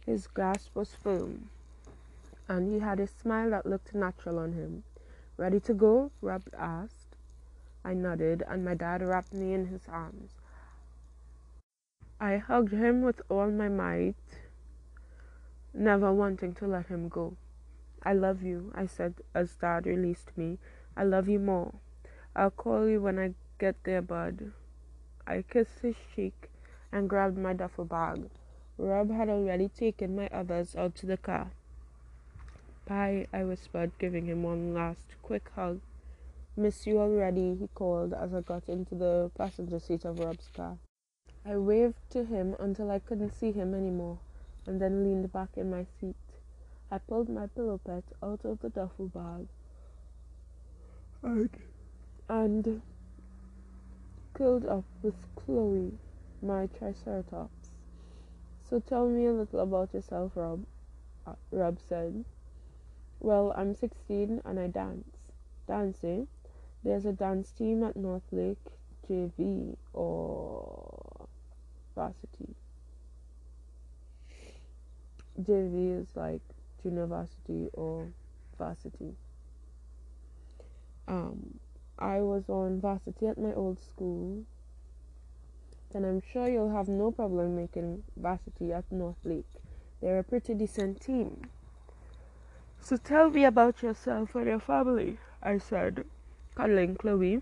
[0.06, 1.49] His grasp was firm,
[2.49, 4.84] and he had a smile that looked natural on him.
[5.38, 6.12] Ready to go?
[6.21, 7.15] Rob asked.
[7.86, 10.32] I nodded, and my dad wrapped me in his arms.
[12.19, 14.17] I hugged him with all my might,
[15.79, 17.37] never wanting to let him go.
[18.03, 20.57] I love you, I said as Dad released me.
[20.95, 21.73] I love you more.
[22.35, 24.51] I'll call you when I get there, bud.
[25.25, 26.49] I kissed his cheek
[26.91, 28.29] and grabbed my duffel bag.
[28.77, 31.51] Rob had already taken my others out to the car.
[32.85, 35.79] Bye, I whispered, giving him one last quick hug.
[36.57, 40.77] Miss you already, he called as I got into the passenger seat of Rob's car.
[41.45, 44.19] I waved to him until I couldn't see him anymore
[44.69, 46.15] and then leaned back in my seat.
[46.91, 49.47] I pulled my pillow pet out of the duffel bag
[51.23, 51.49] and,
[52.29, 52.82] and
[54.36, 55.97] curled up with Chloe,
[56.43, 57.71] my triceratops.
[58.69, 60.63] So tell me a little about yourself, Rob,
[61.25, 62.23] uh, Rob said.
[63.19, 65.17] Well, I'm 16 and I dance.
[65.67, 66.27] Dancing?
[66.84, 68.58] There's a dance team at North Lake
[69.10, 71.27] JV or
[71.95, 72.58] varsity.
[75.41, 76.41] JV is like
[76.82, 78.08] junior varsity or
[78.58, 79.15] varsity.
[81.08, 81.60] Um,
[81.97, 84.43] I was on varsity at my old school,
[85.91, 89.47] then I'm sure you'll have no problem making varsity at North Lake.
[90.02, 91.49] They're a pretty decent team.
[92.80, 96.06] So tell me about yourself and your family, I said,
[96.56, 97.41] cuddling Chloe.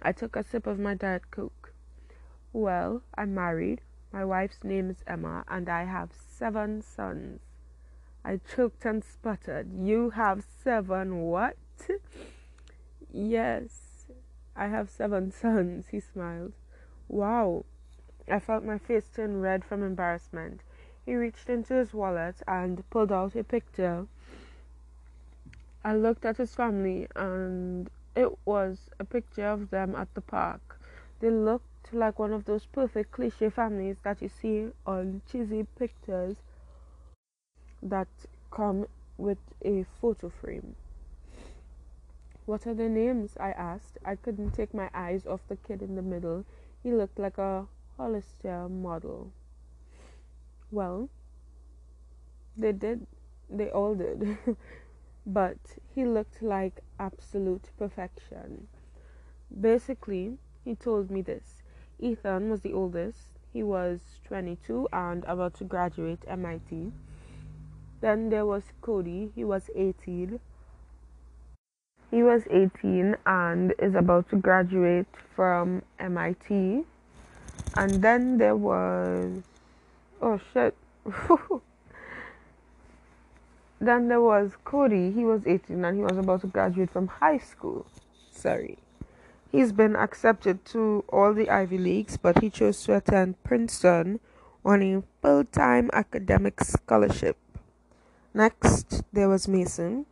[0.00, 1.72] I took a sip of my Diet Coke.
[2.52, 3.82] Well, I'm married.
[4.12, 7.40] My wife's name is Emma, and I have seven sons.
[8.22, 9.72] I choked and sputtered.
[9.72, 11.56] You have seven what?
[13.10, 14.04] yes,
[14.54, 16.52] I have seven sons, he smiled.
[17.08, 17.64] Wow.
[18.30, 20.60] I felt my face turn red from embarrassment.
[21.06, 24.06] He reached into his wallet and pulled out a picture.
[25.82, 30.78] I looked at his family and it was a picture of them at the park.
[31.20, 36.36] They looked like one of those perfect cliche families that you see on cheesy pictures
[37.82, 38.08] that
[38.50, 38.86] come
[39.18, 40.74] with a photo frame.
[42.44, 43.36] What are their names?
[43.38, 43.98] I asked.
[44.04, 46.44] I couldn't take my eyes off the kid in the middle.
[46.82, 49.30] He looked like a Hollister model.
[50.70, 51.08] Well,
[52.56, 53.06] they did.
[53.48, 54.38] They all did.
[55.26, 55.58] but
[55.94, 58.66] he looked like absolute perfection.
[59.60, 61.61] Basically, he told me this
[62.02, 63.28] Ethan was the oldest.
[63.52, 66.90] He was 22 and about to graduate MIT.
[68.00, 70.40] Then there was Cody, he was 18.
[72.10, 76.84] He was 18 and is about to graduate from MIT.
[77.76, 79.42] And then there was.
[80.20, 80.74] Oh shit.
[83.80, 87.38] then there was Cody, he was 18 and he was about to graduate from high
[87.38, 87.86] school.
[88.32, 88.78] Sorry.
[89.52, 94.18] He's been accepted to all the Ivy Leagues, but he chose to attend Princeton
[94.64, 97.36] on a full time academic scholarship.
[98.32, 100.06] Next, there was Mason.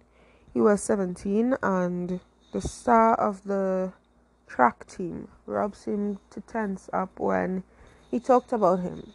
[0.52, 2.20] He was 17 and
[2.52, 3.94] the star of the
[4.46, 5.28] track team.
[5.46, 7.62] Rob seemed to tense up when
[8.10, 9.14] he talked about him.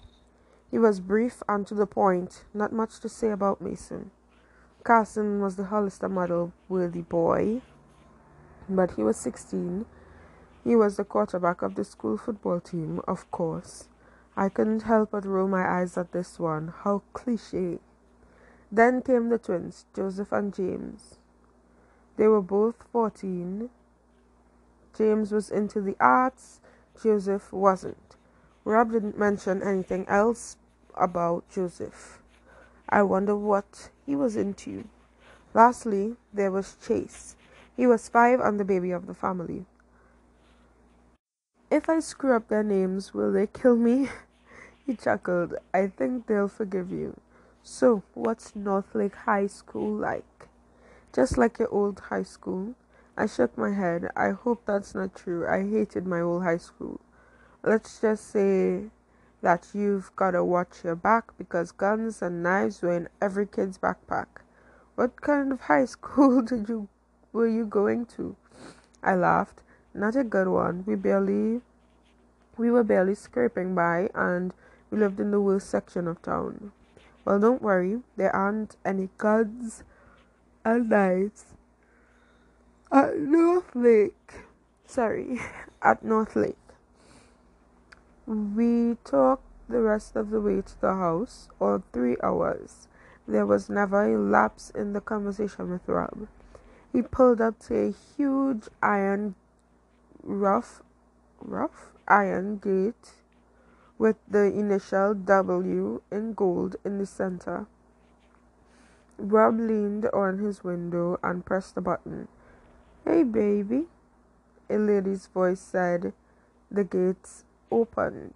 [0.71, 4.09] He was brief and to the point, not much to say about Mason.
[4.83, 7.61] Carson was the Hollister model worthy boy,
[8.67, 9.85] but he was 16.
[10.65, 13.88] He was the quarterback of the school football team, of course.
[14.36, 16.73] I couldn't help but roll my eyes at this one.
[16.84, 17.78] How cliche.
[18.71, 21.19] Then came the twins, Joseph and James.
[22.17, 23.69] They were both 14.
[24.97, 26.62] James was into the arts,
[27.01, 28.15] Joseph wasn't.
[28.63, 30.58] Rob didn't mention anything else
[30.95, 32.23] about Joseph.
[32.89, 34.86] I wonder what he was into.
[35.53, 37.36] Lastly, there was Chase.
[37.78, 39.66] He was five and the baby of the family.
[41.72, 44.09] If I screw up their names, will they kill me?
[44.86, 45.55] he chuckled.
[45.74, 47.20] I think they'll forgive you.
[47.63, 50.47] So, what's Northlake High School like?
[51.11, 52.76] Just like your old high school?
[53.18, 54.11] I shook my head.
[54.16, 55.47] I hope that's not true.
[55.47, 56.99] I hated my old high school.
[57.63, 58.91] Let's just say
[59.41, 63.80] that you've got to watch your back because guns and knives were in every kid's
[63.80, 64.28] backpack.
[64.95, 66.89] What kind of high school did you
[67.34, 68.36] were you going to?
[69.01, 69.61] I laughed.
[69.95, 70.83] Not a good one.
[70.85, 71.61] We barely
[72.57, 74.53] we were barely scraping by and
[74.91, 76.73] we lived in the worst section of town.
[77.23, 79.83] Well, don't worry, there aren't any guns
[80.65, 81.45] and knives.
[82.91, 84.33] At North Lake,
[84.85, 85.39] sorry,
[85.81, 86.57] at North Lake.
[88.27, 92.87] We talked the rest of the way to the house, or three hours.
[93.27, 96.27] There was never a lapse in the conversation with Rob.
[96.93, 99.35] He pulled up to a huge iron,
[100.26, 100.82] rough,
[101.39, 103.13] rough iron gate
[103.97, 107.67] with the initial W in gold in the center.
[109.17, 112.28] Rob leaned on his window and pressed the button.
[113.05, 113.86] Hey, baby,
[114.69, 116.11] a lady's voice said.
[116.69, 118.34] The gates opened.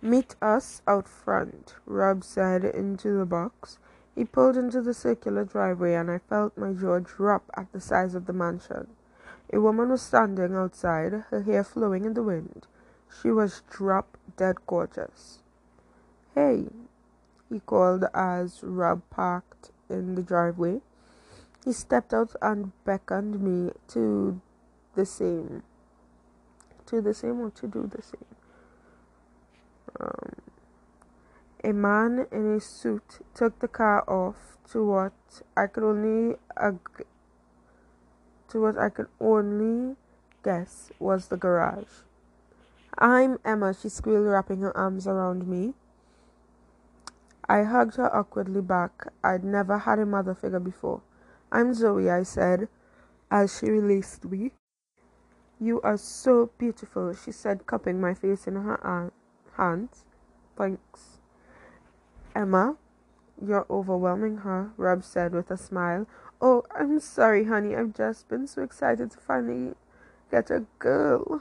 [0.00, 3.78] Meet us out front, Rob said into the box.
[4.14, 8.14] He pulled into the circular driveway, and I felt my jaw drop at the size
[8.14, 8.88] of the mansion.
[9.52, 12.66] A woman was standing outside, her hair flowing in the wind.
[13.20, 15.40] She was drop dead gorgeous.
[16.34, 16.68] Hey,
[17.50, 20.80] he called as Rob parked in the driveway.
[21.64, 24.40] He stepped out and beckoned me to
[24.94, 25.62] the same.
[26.86, 28.24] To the same or to do the same.
[30.00, 30.36] Um,
[31.62, 35.12] a man in a suit took the car off to what
[35.56, 36.36] I could only
[38.52, 39.96] to what I could only
[40.44, 42.04] guess was the garage.
[42.98, 45.72] I'm Emma, she squealed, wrapping her arms around me.
[47.48, 49.08] I hugged her awkwardly back.
[49.24, 51.00] I'd never had a mother figure before.
[51.50, 52.68] I'm Zoe, I said
[53.30, 54.52] as she released me.
[55.58, 59.10] You are so beautiful, she said, cupping my face in her
[59.56, 60.04] hands.
[60.56, 61.18] Thanks.
[62.34, 62.76] Emma,
[63.40, 66.06] you're overwhelming her, Rob said with a smile.
[66.44, 67.76] Oh, I'm sorry, honey.
[67.76, 69.74] I've just been so excited to finally
[70.28, 71.40] get a girl.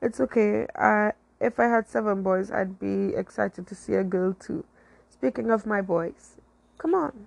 [0.00, 0.66] It's okay.
[0.74, 4.64] I, if I had seven boys, I'd be excited to see a girl too.
[5.10, 6.36] Speaking of my boys,
[6.78, 7.26] come on.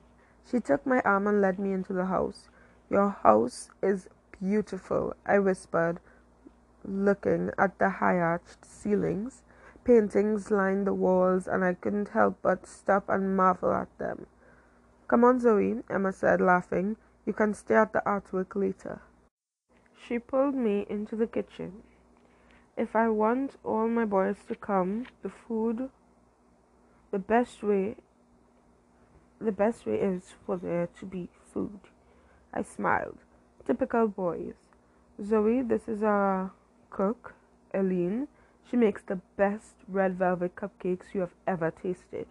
[0.50, 2.50] She took my arm and led me into the house.
[2.90, 4.10] Your house is
[4.42, 6.00] beautiful, I whispered,
[6.84, 9.44] looking at the high arched ceilings.
[9.84, 14.26] Paintings lined the walls, and I couldn't help but stop and marvel at them.
[15.10, 16.96] Come on, Zoe, Emma said, laughing.
[17.26, 19.02] You can stay at the artwork later.
[20.08, 21.82] She pulled me into the kitchen.
[22.78, 25.90] If I want all my boys to come, the food,
[27.10, 27.96] the best way,
[29.42, 31.80] the best way is for there to be food.
[32.54, 33.18] I smiled.
[33.66, 34.54] Typical boys.
[35.26, 36.52] Zoe, this is our
[36.92, 37.34] cook,
[37.74, 38.28] Eileen.
[38.70, 42.28] She makes the best red velvet cupcakes you have ever tasted.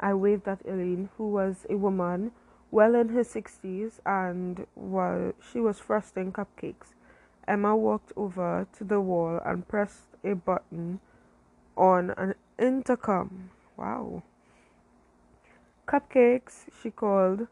[0.00, 2.32] I waved at Eileen, who was a woman
[2.70, 6.94] well in her sixties and while she was frosting cupcakes.
[7.46, 11.00] Emma walked over to the wall and pressed a button
[11.76, 13.50] on an intercom.
[13.76, 14.22] Wow.
[15.86, 17.48] Cupcakes, she called,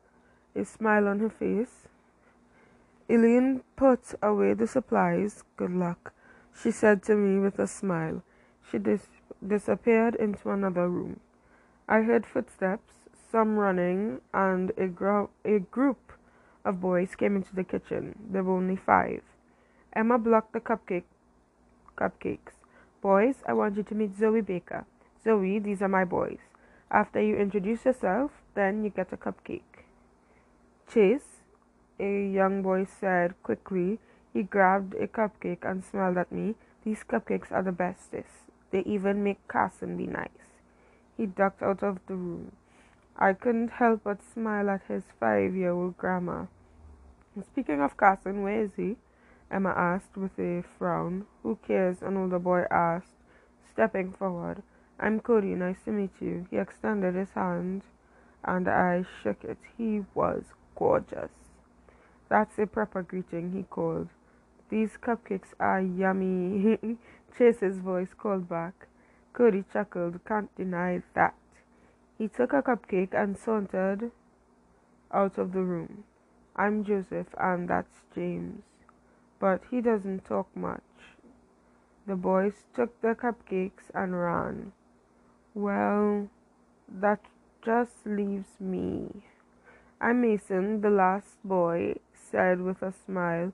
[0.55, 1.89] a smile on her face.
[3.11, 5.45] Eileen put away the supplies.
[5.57, 6.13] Good luck
[6.63, 8.23] she said to me with a smile.
[8.71, 9.09] She dis-
[9.47, 11.21] disappeared into another room.
[11.89, 12.93] I heard footsteps,
[13.33, 16.13] some running, and a, gro- a group
[16.65, 18.15] of boys came into the kitchen.
[18.31, 19.23] There were only five.
[19.95, 21.05] Emma blocked the cupcake
[21.97, 22.53] cupcakes.
[23.01, 24.85] Boys, I want you to meet Zoe Baker.
[25.25, 26.39] Zoe, these are my boys.
[26.91, 29.85] After you introduce yourself, then you get a cupcake.
[30.93, 31.43] Chase,
[31.99, 33.99] a young boy said quickly
[34.33, 36.55] he grabbed a cupcake and smiled at me.
[36.85, 38.45] These cupcakes are the bestest.
[38.71, 40.38] They even make Carson be nice.
[41.19, 42.53] He ducked out of the room.
[43.17, 46.47] I couldn't help but smile at his five year old grandma.
[47.45, 48.97] Speaking of Carson, where is he?
[49.51, 51.27] Emma asked with a frown.
[51.43, 52.03] Who cares?
[52.03, 53.17] An older boy asked,
[53.69, 54.63] stepping forward.
[55.01, 56.47] I'm Cody, nice to meet you.
[56.51, 57.83] He extended his hand
[58.45, 59.59] and I shook it.
[59.77, 60.45] He was
[60.77, 61.33] gorgeous.
[62.29, 64.09] That's a proper greeting, he called.
[64.71, 66.99] These cupcakes are yummy.
[67.37, 68.87] Chase's voice called back.
[69.33, 70.21] Cody chuckled.
[70.27, 71.35] Can't deny that.
[72.17, 74.11] He took a cupcake and sauntered
[75.13, 76.05] out of the room.
[76.57, 78.63] I'm Joseph, and that's James.
[79.39, 80.83] But he doesn't talk much.
[82.07, 84.73] The boys took the cupcakes and ran.
[85.55, 86.29] Well,
[86.89, 87.21] that
[87.65, 89.23] just leaves me.
[90.01, 93.53] I'm Mason, the last boy said with a smile.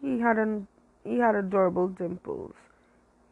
[0.00, 0.66] He had an
[1.04, 2.54] he had adorable dimples.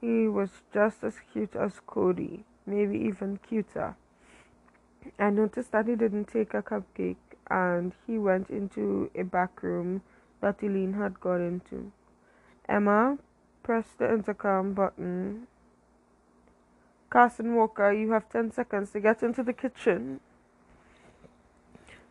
[0.03, 3.95] He was just as cute as Cody, maybe even cuter.
[5.17, 10.03] I noticed that he didn't take a cupcake and he went into a back room
[10.41, 11.93] that Eileen had got into.
[12.69, 13.17] Emma
[13.63, 15.47] pressed the intercom button.
[17.09, 20.19] Carson Walker, you have 10 seconds to get into the kitchen.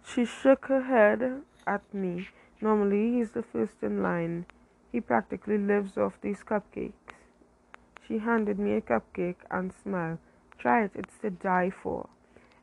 [0.01, 2.29] She shook her head at me.
[2.61, 4.45] Normally, he's the first in line.
[4.93, 6.93] He practically lives off these cupcakes.
[8.07, 10.19] She handed me a cupcake and smiled.
[10.57, 12.09] Try it, it's to die for.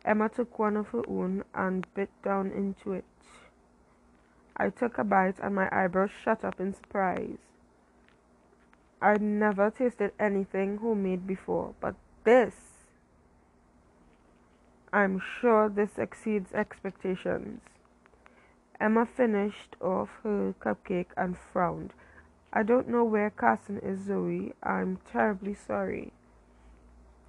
[0.05, 3.05] Emma took one of her own and bit down into it.
[4.57, 7.39] I took a bite and my eyebrows shut up in surprise.
[9.01, 12.55] I'd never tasted anything homemade before, but this,
[14.93, 17.61] I'm sure this exceeds expectations.
[18.80, 21.93] Emma finished off her cupcake and frowned.
[22.53, 24.55] I don't know where Carson is, Zoe.
[24.63, 26.13] I'm terribly sorry.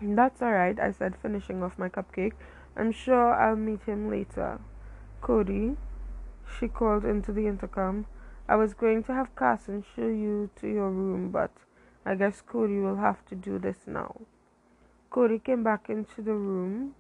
[0.02, 2.34] That's all right, I said, finishing off my cupcake.
[2.78, 4.60] I'm sure I'll meet him later.
[5.20, 5.76] Cody,
[6.58, 8.06] she called into the intercom.
[8.48, 11.52] I was going to have Carson show you to your room, but
[12.06, 14.22] I guess Cody will have to do this now.
[15.10, 16.96] Cody came back into the room,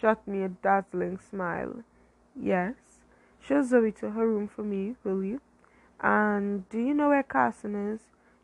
[0.00, 1.82] shot me a dazzling smile.
[2.40, 2.74] Yes,
[3.40, 5.40] show Zoe to her room for me, will you?
[6.00, 8.00] And do you know where Carson is?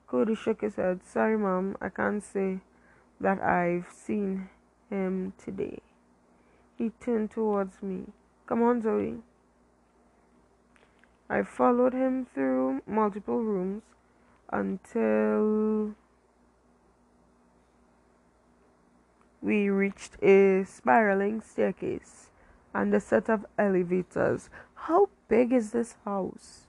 [0.06, 1.00] Cody shook his head.
[1.04, 2.60] Sorry, Mom, I can't say
[3.20, 4.48] that I've seen
[4.88, 5.80] him today.
[6.76, 8.06] He turned towards me.
[8.46, 9.18] Come on, Zoe.
[11.28, 13.82] I followed him through multiple rooms
[14.50, 15.94] until
[19.40, 22.30] we reached a spiraling staircase
[22.74, 24.50] and a set of elevators.
[24.74, 26.66] How big is this house?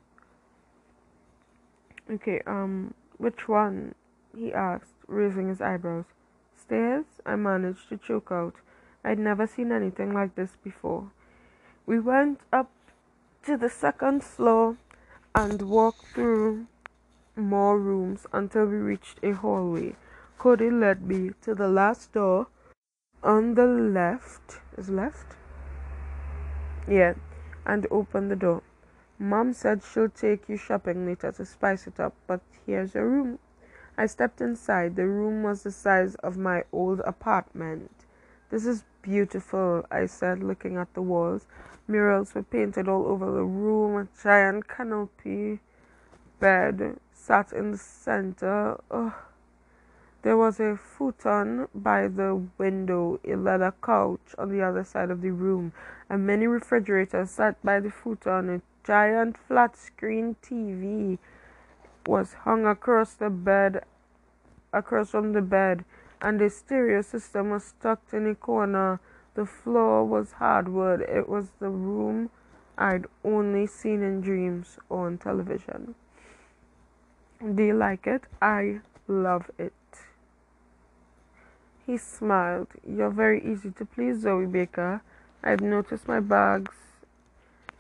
[2.12, 3.96] Okay, um, which one?
[4.36, 6.06] he asked, raising his eyebrows.
[6.58, 7.06] Stairs?
[7.26, 8.56] I managed to choke out.
[9.04, 11.12] I'd never seen anything like this before.
[11.86, 12.70] We went up
[13.46, 14.78] to the second floor
[15.34, 16.68] and walked through
[17.36, 19.96] more rooms until we reached a hallway.
[20.38, 22.48] Cody led me to the last door
[23.24, 24.60] on the left.
[24.78, 25.36] Is left?
[26.88, 27.14] Yeah,
[27.66, 28.64] and opened the door.
[29.22, 33.38] Mom said she'll take you shopping later to spice it up, but here's your room.
[33.96, 34.96] I stepped inside.
[34.96, 37.92] The room was the size of my old apartment.
[38.50, 41.46] This is beautiful, I said, looking at the walls.
[41.88, 43.96] Murals were painted all over the room.
[43.96, 45.60] A giant canopy
[46.40, 48.80] bed sat in the center.
[48.90, 49.16] Oh.
[50.24, 55.22] There was a futon by the window, a leather couch on the other side of
[55.22, 55.74] the room,
[56.10, 58.50] and many refrigerators sat by the futon.
[58.50, 61.18] A giant flat screen TV
[62.06, 63.84] was hung across the bed,
[64.72, 65.86] across from the bed,
[66.22, 69.00] and the stereo system was tucked in a corner.
[69.34, 71.02] The floor was hardwood.
[71.02, 72.30] It was the room
[72.78, 75.96] I'd only seen in dreams or on television.
[77.40, 78.24] Do you like it?
[78.40, 79.74] I love it.
[81.92, 82.70] He smiled.
[82.88, 85.02] You're very easy to please, Zoe Baker.
[85.44, 86.74] I've noticed my bags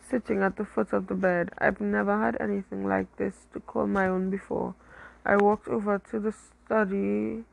[0.05, 1.51] sitting at the foot of the bed.
[1.59, 4.76] I've never had anything like this to call my own before.
[5.26, 7.45] I walked over to the study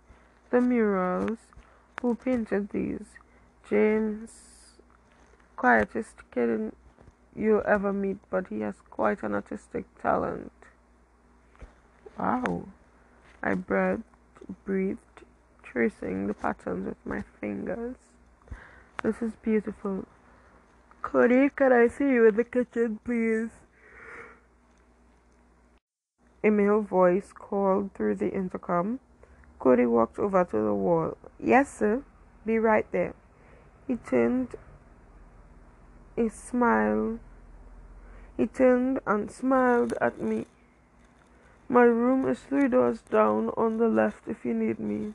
[0.51, 1.39] the murals.
[2.03, 3.07] Who painted these?
[3.71, 4.33] James,
[5.55, 6.73] quietest kid
[7.37, 10.51] you'll ever meet, but he has quite an artistic talent.
[12.19, 12.65] Wow.
[13.45, 14.03] I breathed,
[14.65, 14.99] breathed,
[15.71, 17.97] tracing the patterns with my fingers.
[19.03, 20.07] This is beautiful.
[21.03, 23.51] Cody, can I see you in the kitchen, please?
[26.43, 29.01] A male voice called through the intercom.
[29.59, 31.17] Cody walked over to the wall.
[31.39, 32.03] Yes, sir.
[32.47, 33.15] Be right there.
[33.87, 34.55] He turned
[36.17, 37.19] a smile.
[38.37, 40.47] He turned and smiled at me.
[41.69, 45.15] My room is three doors down on the left if you need me.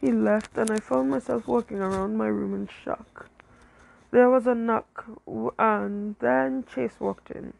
[0.00, 3.28] He left, and I found myself walking around my room in shock.
[4.12, 5.04] There was a knock,
[5.58, 7.52] and then Chase walked in.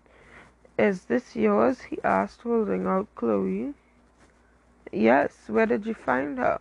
[0.79, 1.83] Is this yours?
[1.83, 3.75] he asked, holding out Chloe.
[4.93, 6.61] Yes, where did you find her?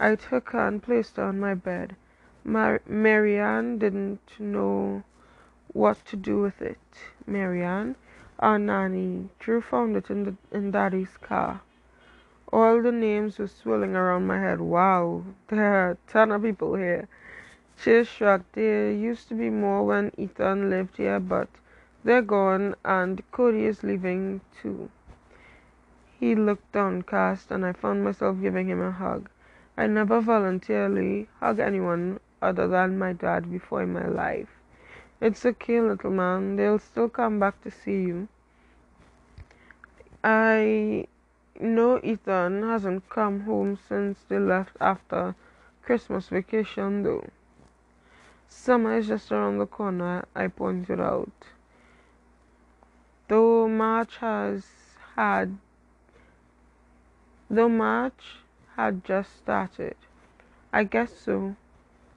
[0.00, 1.94] I took her and placed her on my bed.
[2.42, 5.02] Mar- Marianne didn't know
[5.72, 6.78] what to do with it.
[7.26, 7.94] Marianne,
[8.38, 11.60] our nanny, Drew found it in the in Daddy's car.
[12.50, 14.60] All the names were swirling around my head.
[14.60, 17.06] Wow, there are a ton of people here.
[17.76, 18.54] She's shocked.
[18.54, 21.48] There used to be more when Ethan lived here, but
[22.04, 24.90] they're gone, and Cody is leaving too.
[26.18, 29.28] He looked downcast, and I found myself giving him a hug.
[29.76, 34.48] I never voluntarily hug anyone other than my dad before in my life.
[35.20, 36.56] It's okay, little man.
[36.56, 38.28] They'll still come back to see you.
[40.24, 41.06] I
[41.60, 45.34] know Ethan hasn't come home since they left after
[45.82, 47.28] Christmas vacation, though.
[48.48, 51.32] Summer is just around the corner, I pointed out.
[53.28, 54.66] Though March has
[55.16, 55.58] had
[57.50, 58.40] though March
[58.76, 59.96] had just started.
[60.72, 61.56] I guess so.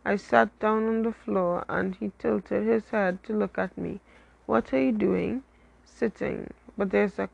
[0.03, 3.99] I sat down on the floor and he tilted his head to look at me.
[4.45, 5.43] What are you doing?
[5.85, 6.51] Sitting.
[6.77, 7.29] But there's a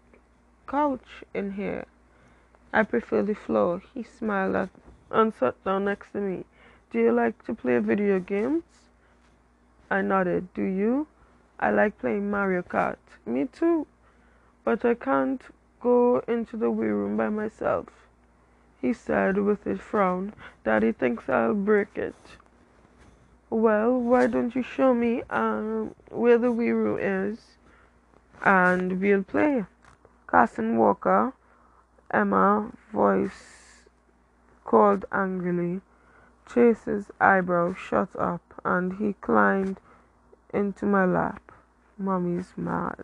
[0.67, 1.85] couch in here.
[2.73, 3.81] I prefer the floor.
[3.93, 4.69] He smiled at
[5.09, 6.43] and sat down next to me.
[6.91, 8.63] Do you like to play video games?
[9.89, 10.53] I nodded.
[10.53, 11.07] Do you?
[11.59, 12.97] I like playing Mario Kart.
[13.25, 13.87] Me too.
[14.63, 15.41] But I can't
[15.81, 17.87] go into the Wii room by myself.
[18.81, 20.33] He said with a frown.
[20.63, 22.15] Daddy thinks I'll break it.
[23.49, 27.39] Well, why don't you show me um, where the Wii room is
[28.43, 29.65] and we'll play?
[30.27, 31.33] Carson Walker,
[32.11, 33.85] Emma voice
[34.63, 35.81] called angrily.
[36.47, 39.79] Chase's eyebrows shot up and he climbed
[40.53, 41.51] into my lap.
[41.97, 43.03] Mommy's mad.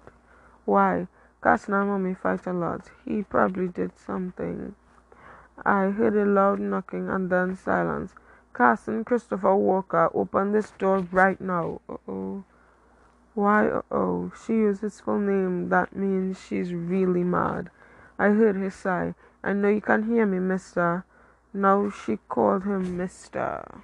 [0.66, 1.08] Why?
[1.42, 2.90] Carson and Mommy fight a lot.
[3.04, 4.76] He probably did something.
[5.66, 8.14] I heard a loud knocking and then silence.
[8.54, 11.82] Carson Christopher Walker, open this door right now.
[11.90, 12.44] Uh oh.
[13.34, 14.32] Why, uh oh.
[14.46, 15.70] She used his full name.
[15.70, 17.70] That means she's really mad.
[18.24, 19.16] I heard her sigh.
[19.44, 21.04] I know you can hear me, mister.
[21.54, 23.82] Now she called him mister.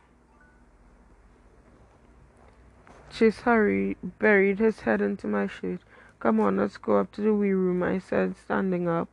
[3.10, 5.82] Chase hurried, buried his head into my shirt.
[6.22, 9.10] Come on, let's go up to the Wii room, I said, standing up.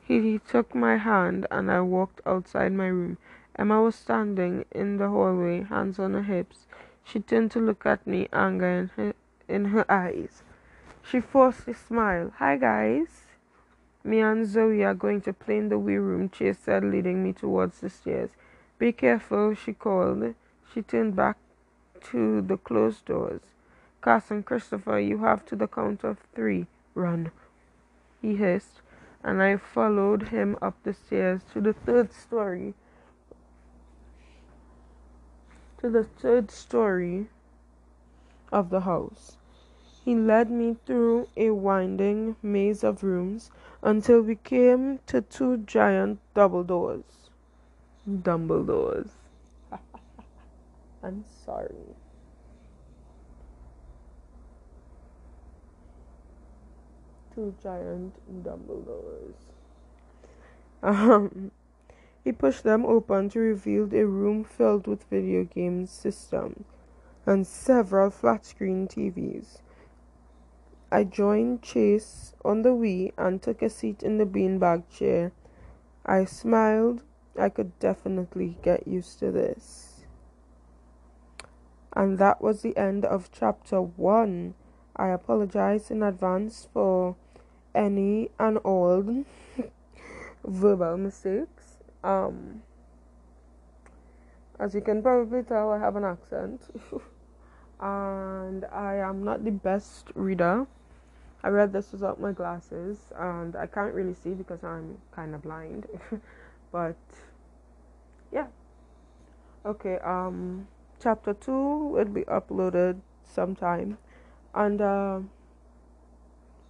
[0.00, 3.18] He, he took my hand and I walked outside my room.
[3.56, 6.68] Emma was standing in the hallway, hands on her hips.
[7.02, 9.14] She turned to look at me, anger in her,
[9.48, 10.44] in her eyes.
[11.02, 12.30] She forced a smile.
[12.36, 13.29] Hi, guys.
[14.02, 17.32] Me and Zoe are going to play in the Wii room, Chase said, leading me
[17.32, 18.30] towards the stairs.
[18.78, 20.34] Be careful, she called.
[20.72, 21.36] She turned back
[22.10, 23.42] to the closed doors.
[24.00, 26.66] Carson Christopher, you have to the count of three.
[26.94, 27.30] Run,
[28.22, 28.80] he hissed,
[29.22, 32.74] and I followed him up the stairs to the third story
[35.80, 37.28] to the third story
[38.52, 39.36] of the house.
[40.04, 43.50] He led me through a winding maze of rooms
[43.82, 47.30] until we came to two giant double doors.
[48.08, 49.10] Dumbledores.
[51.02, 51.94] I'm sorry.
[57.34, 59.34] Two giant Dumbledores.
[60.82, 61.50] Um,
[62.24, 66.64] he pushed them open to reveal a room filled with video game systems
[67.26, 69.58] and several flat screen TVs.
[70.92, 75.30] I joined Chase on the Wii and took a seat in the beanbag chair.
[76.04, 77.04] I smiled.
[77.38, 80.04] I could definitely get used to this.
[81.92, 84.54] And that was the end of chapter one.
[84.96, 87.14] I apologize in advance for
[87.72, 89.24] any and all
[90.44, 91.78] verbal mistakes.
[92.02, 92.62] Um,
[94.58, 96.62] as you can probably tell, I have an accent,
[97.80, 100.66] and I am not the best reader.
[101.42, 105.42] I read this without my glasses, and I can't really see because I'm kind of
[105.42, 105.86] blind.
[106.72, 106.96] but
[108.30, 108.46] yeah,
[109.64, 109.98] okay.
[110.04, 110.68] Um,
[111.02, 113.96] chapter two will be uploaded sometime,
[114.54, 115.20] and uh,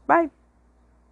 [0.06, 0.30] bye.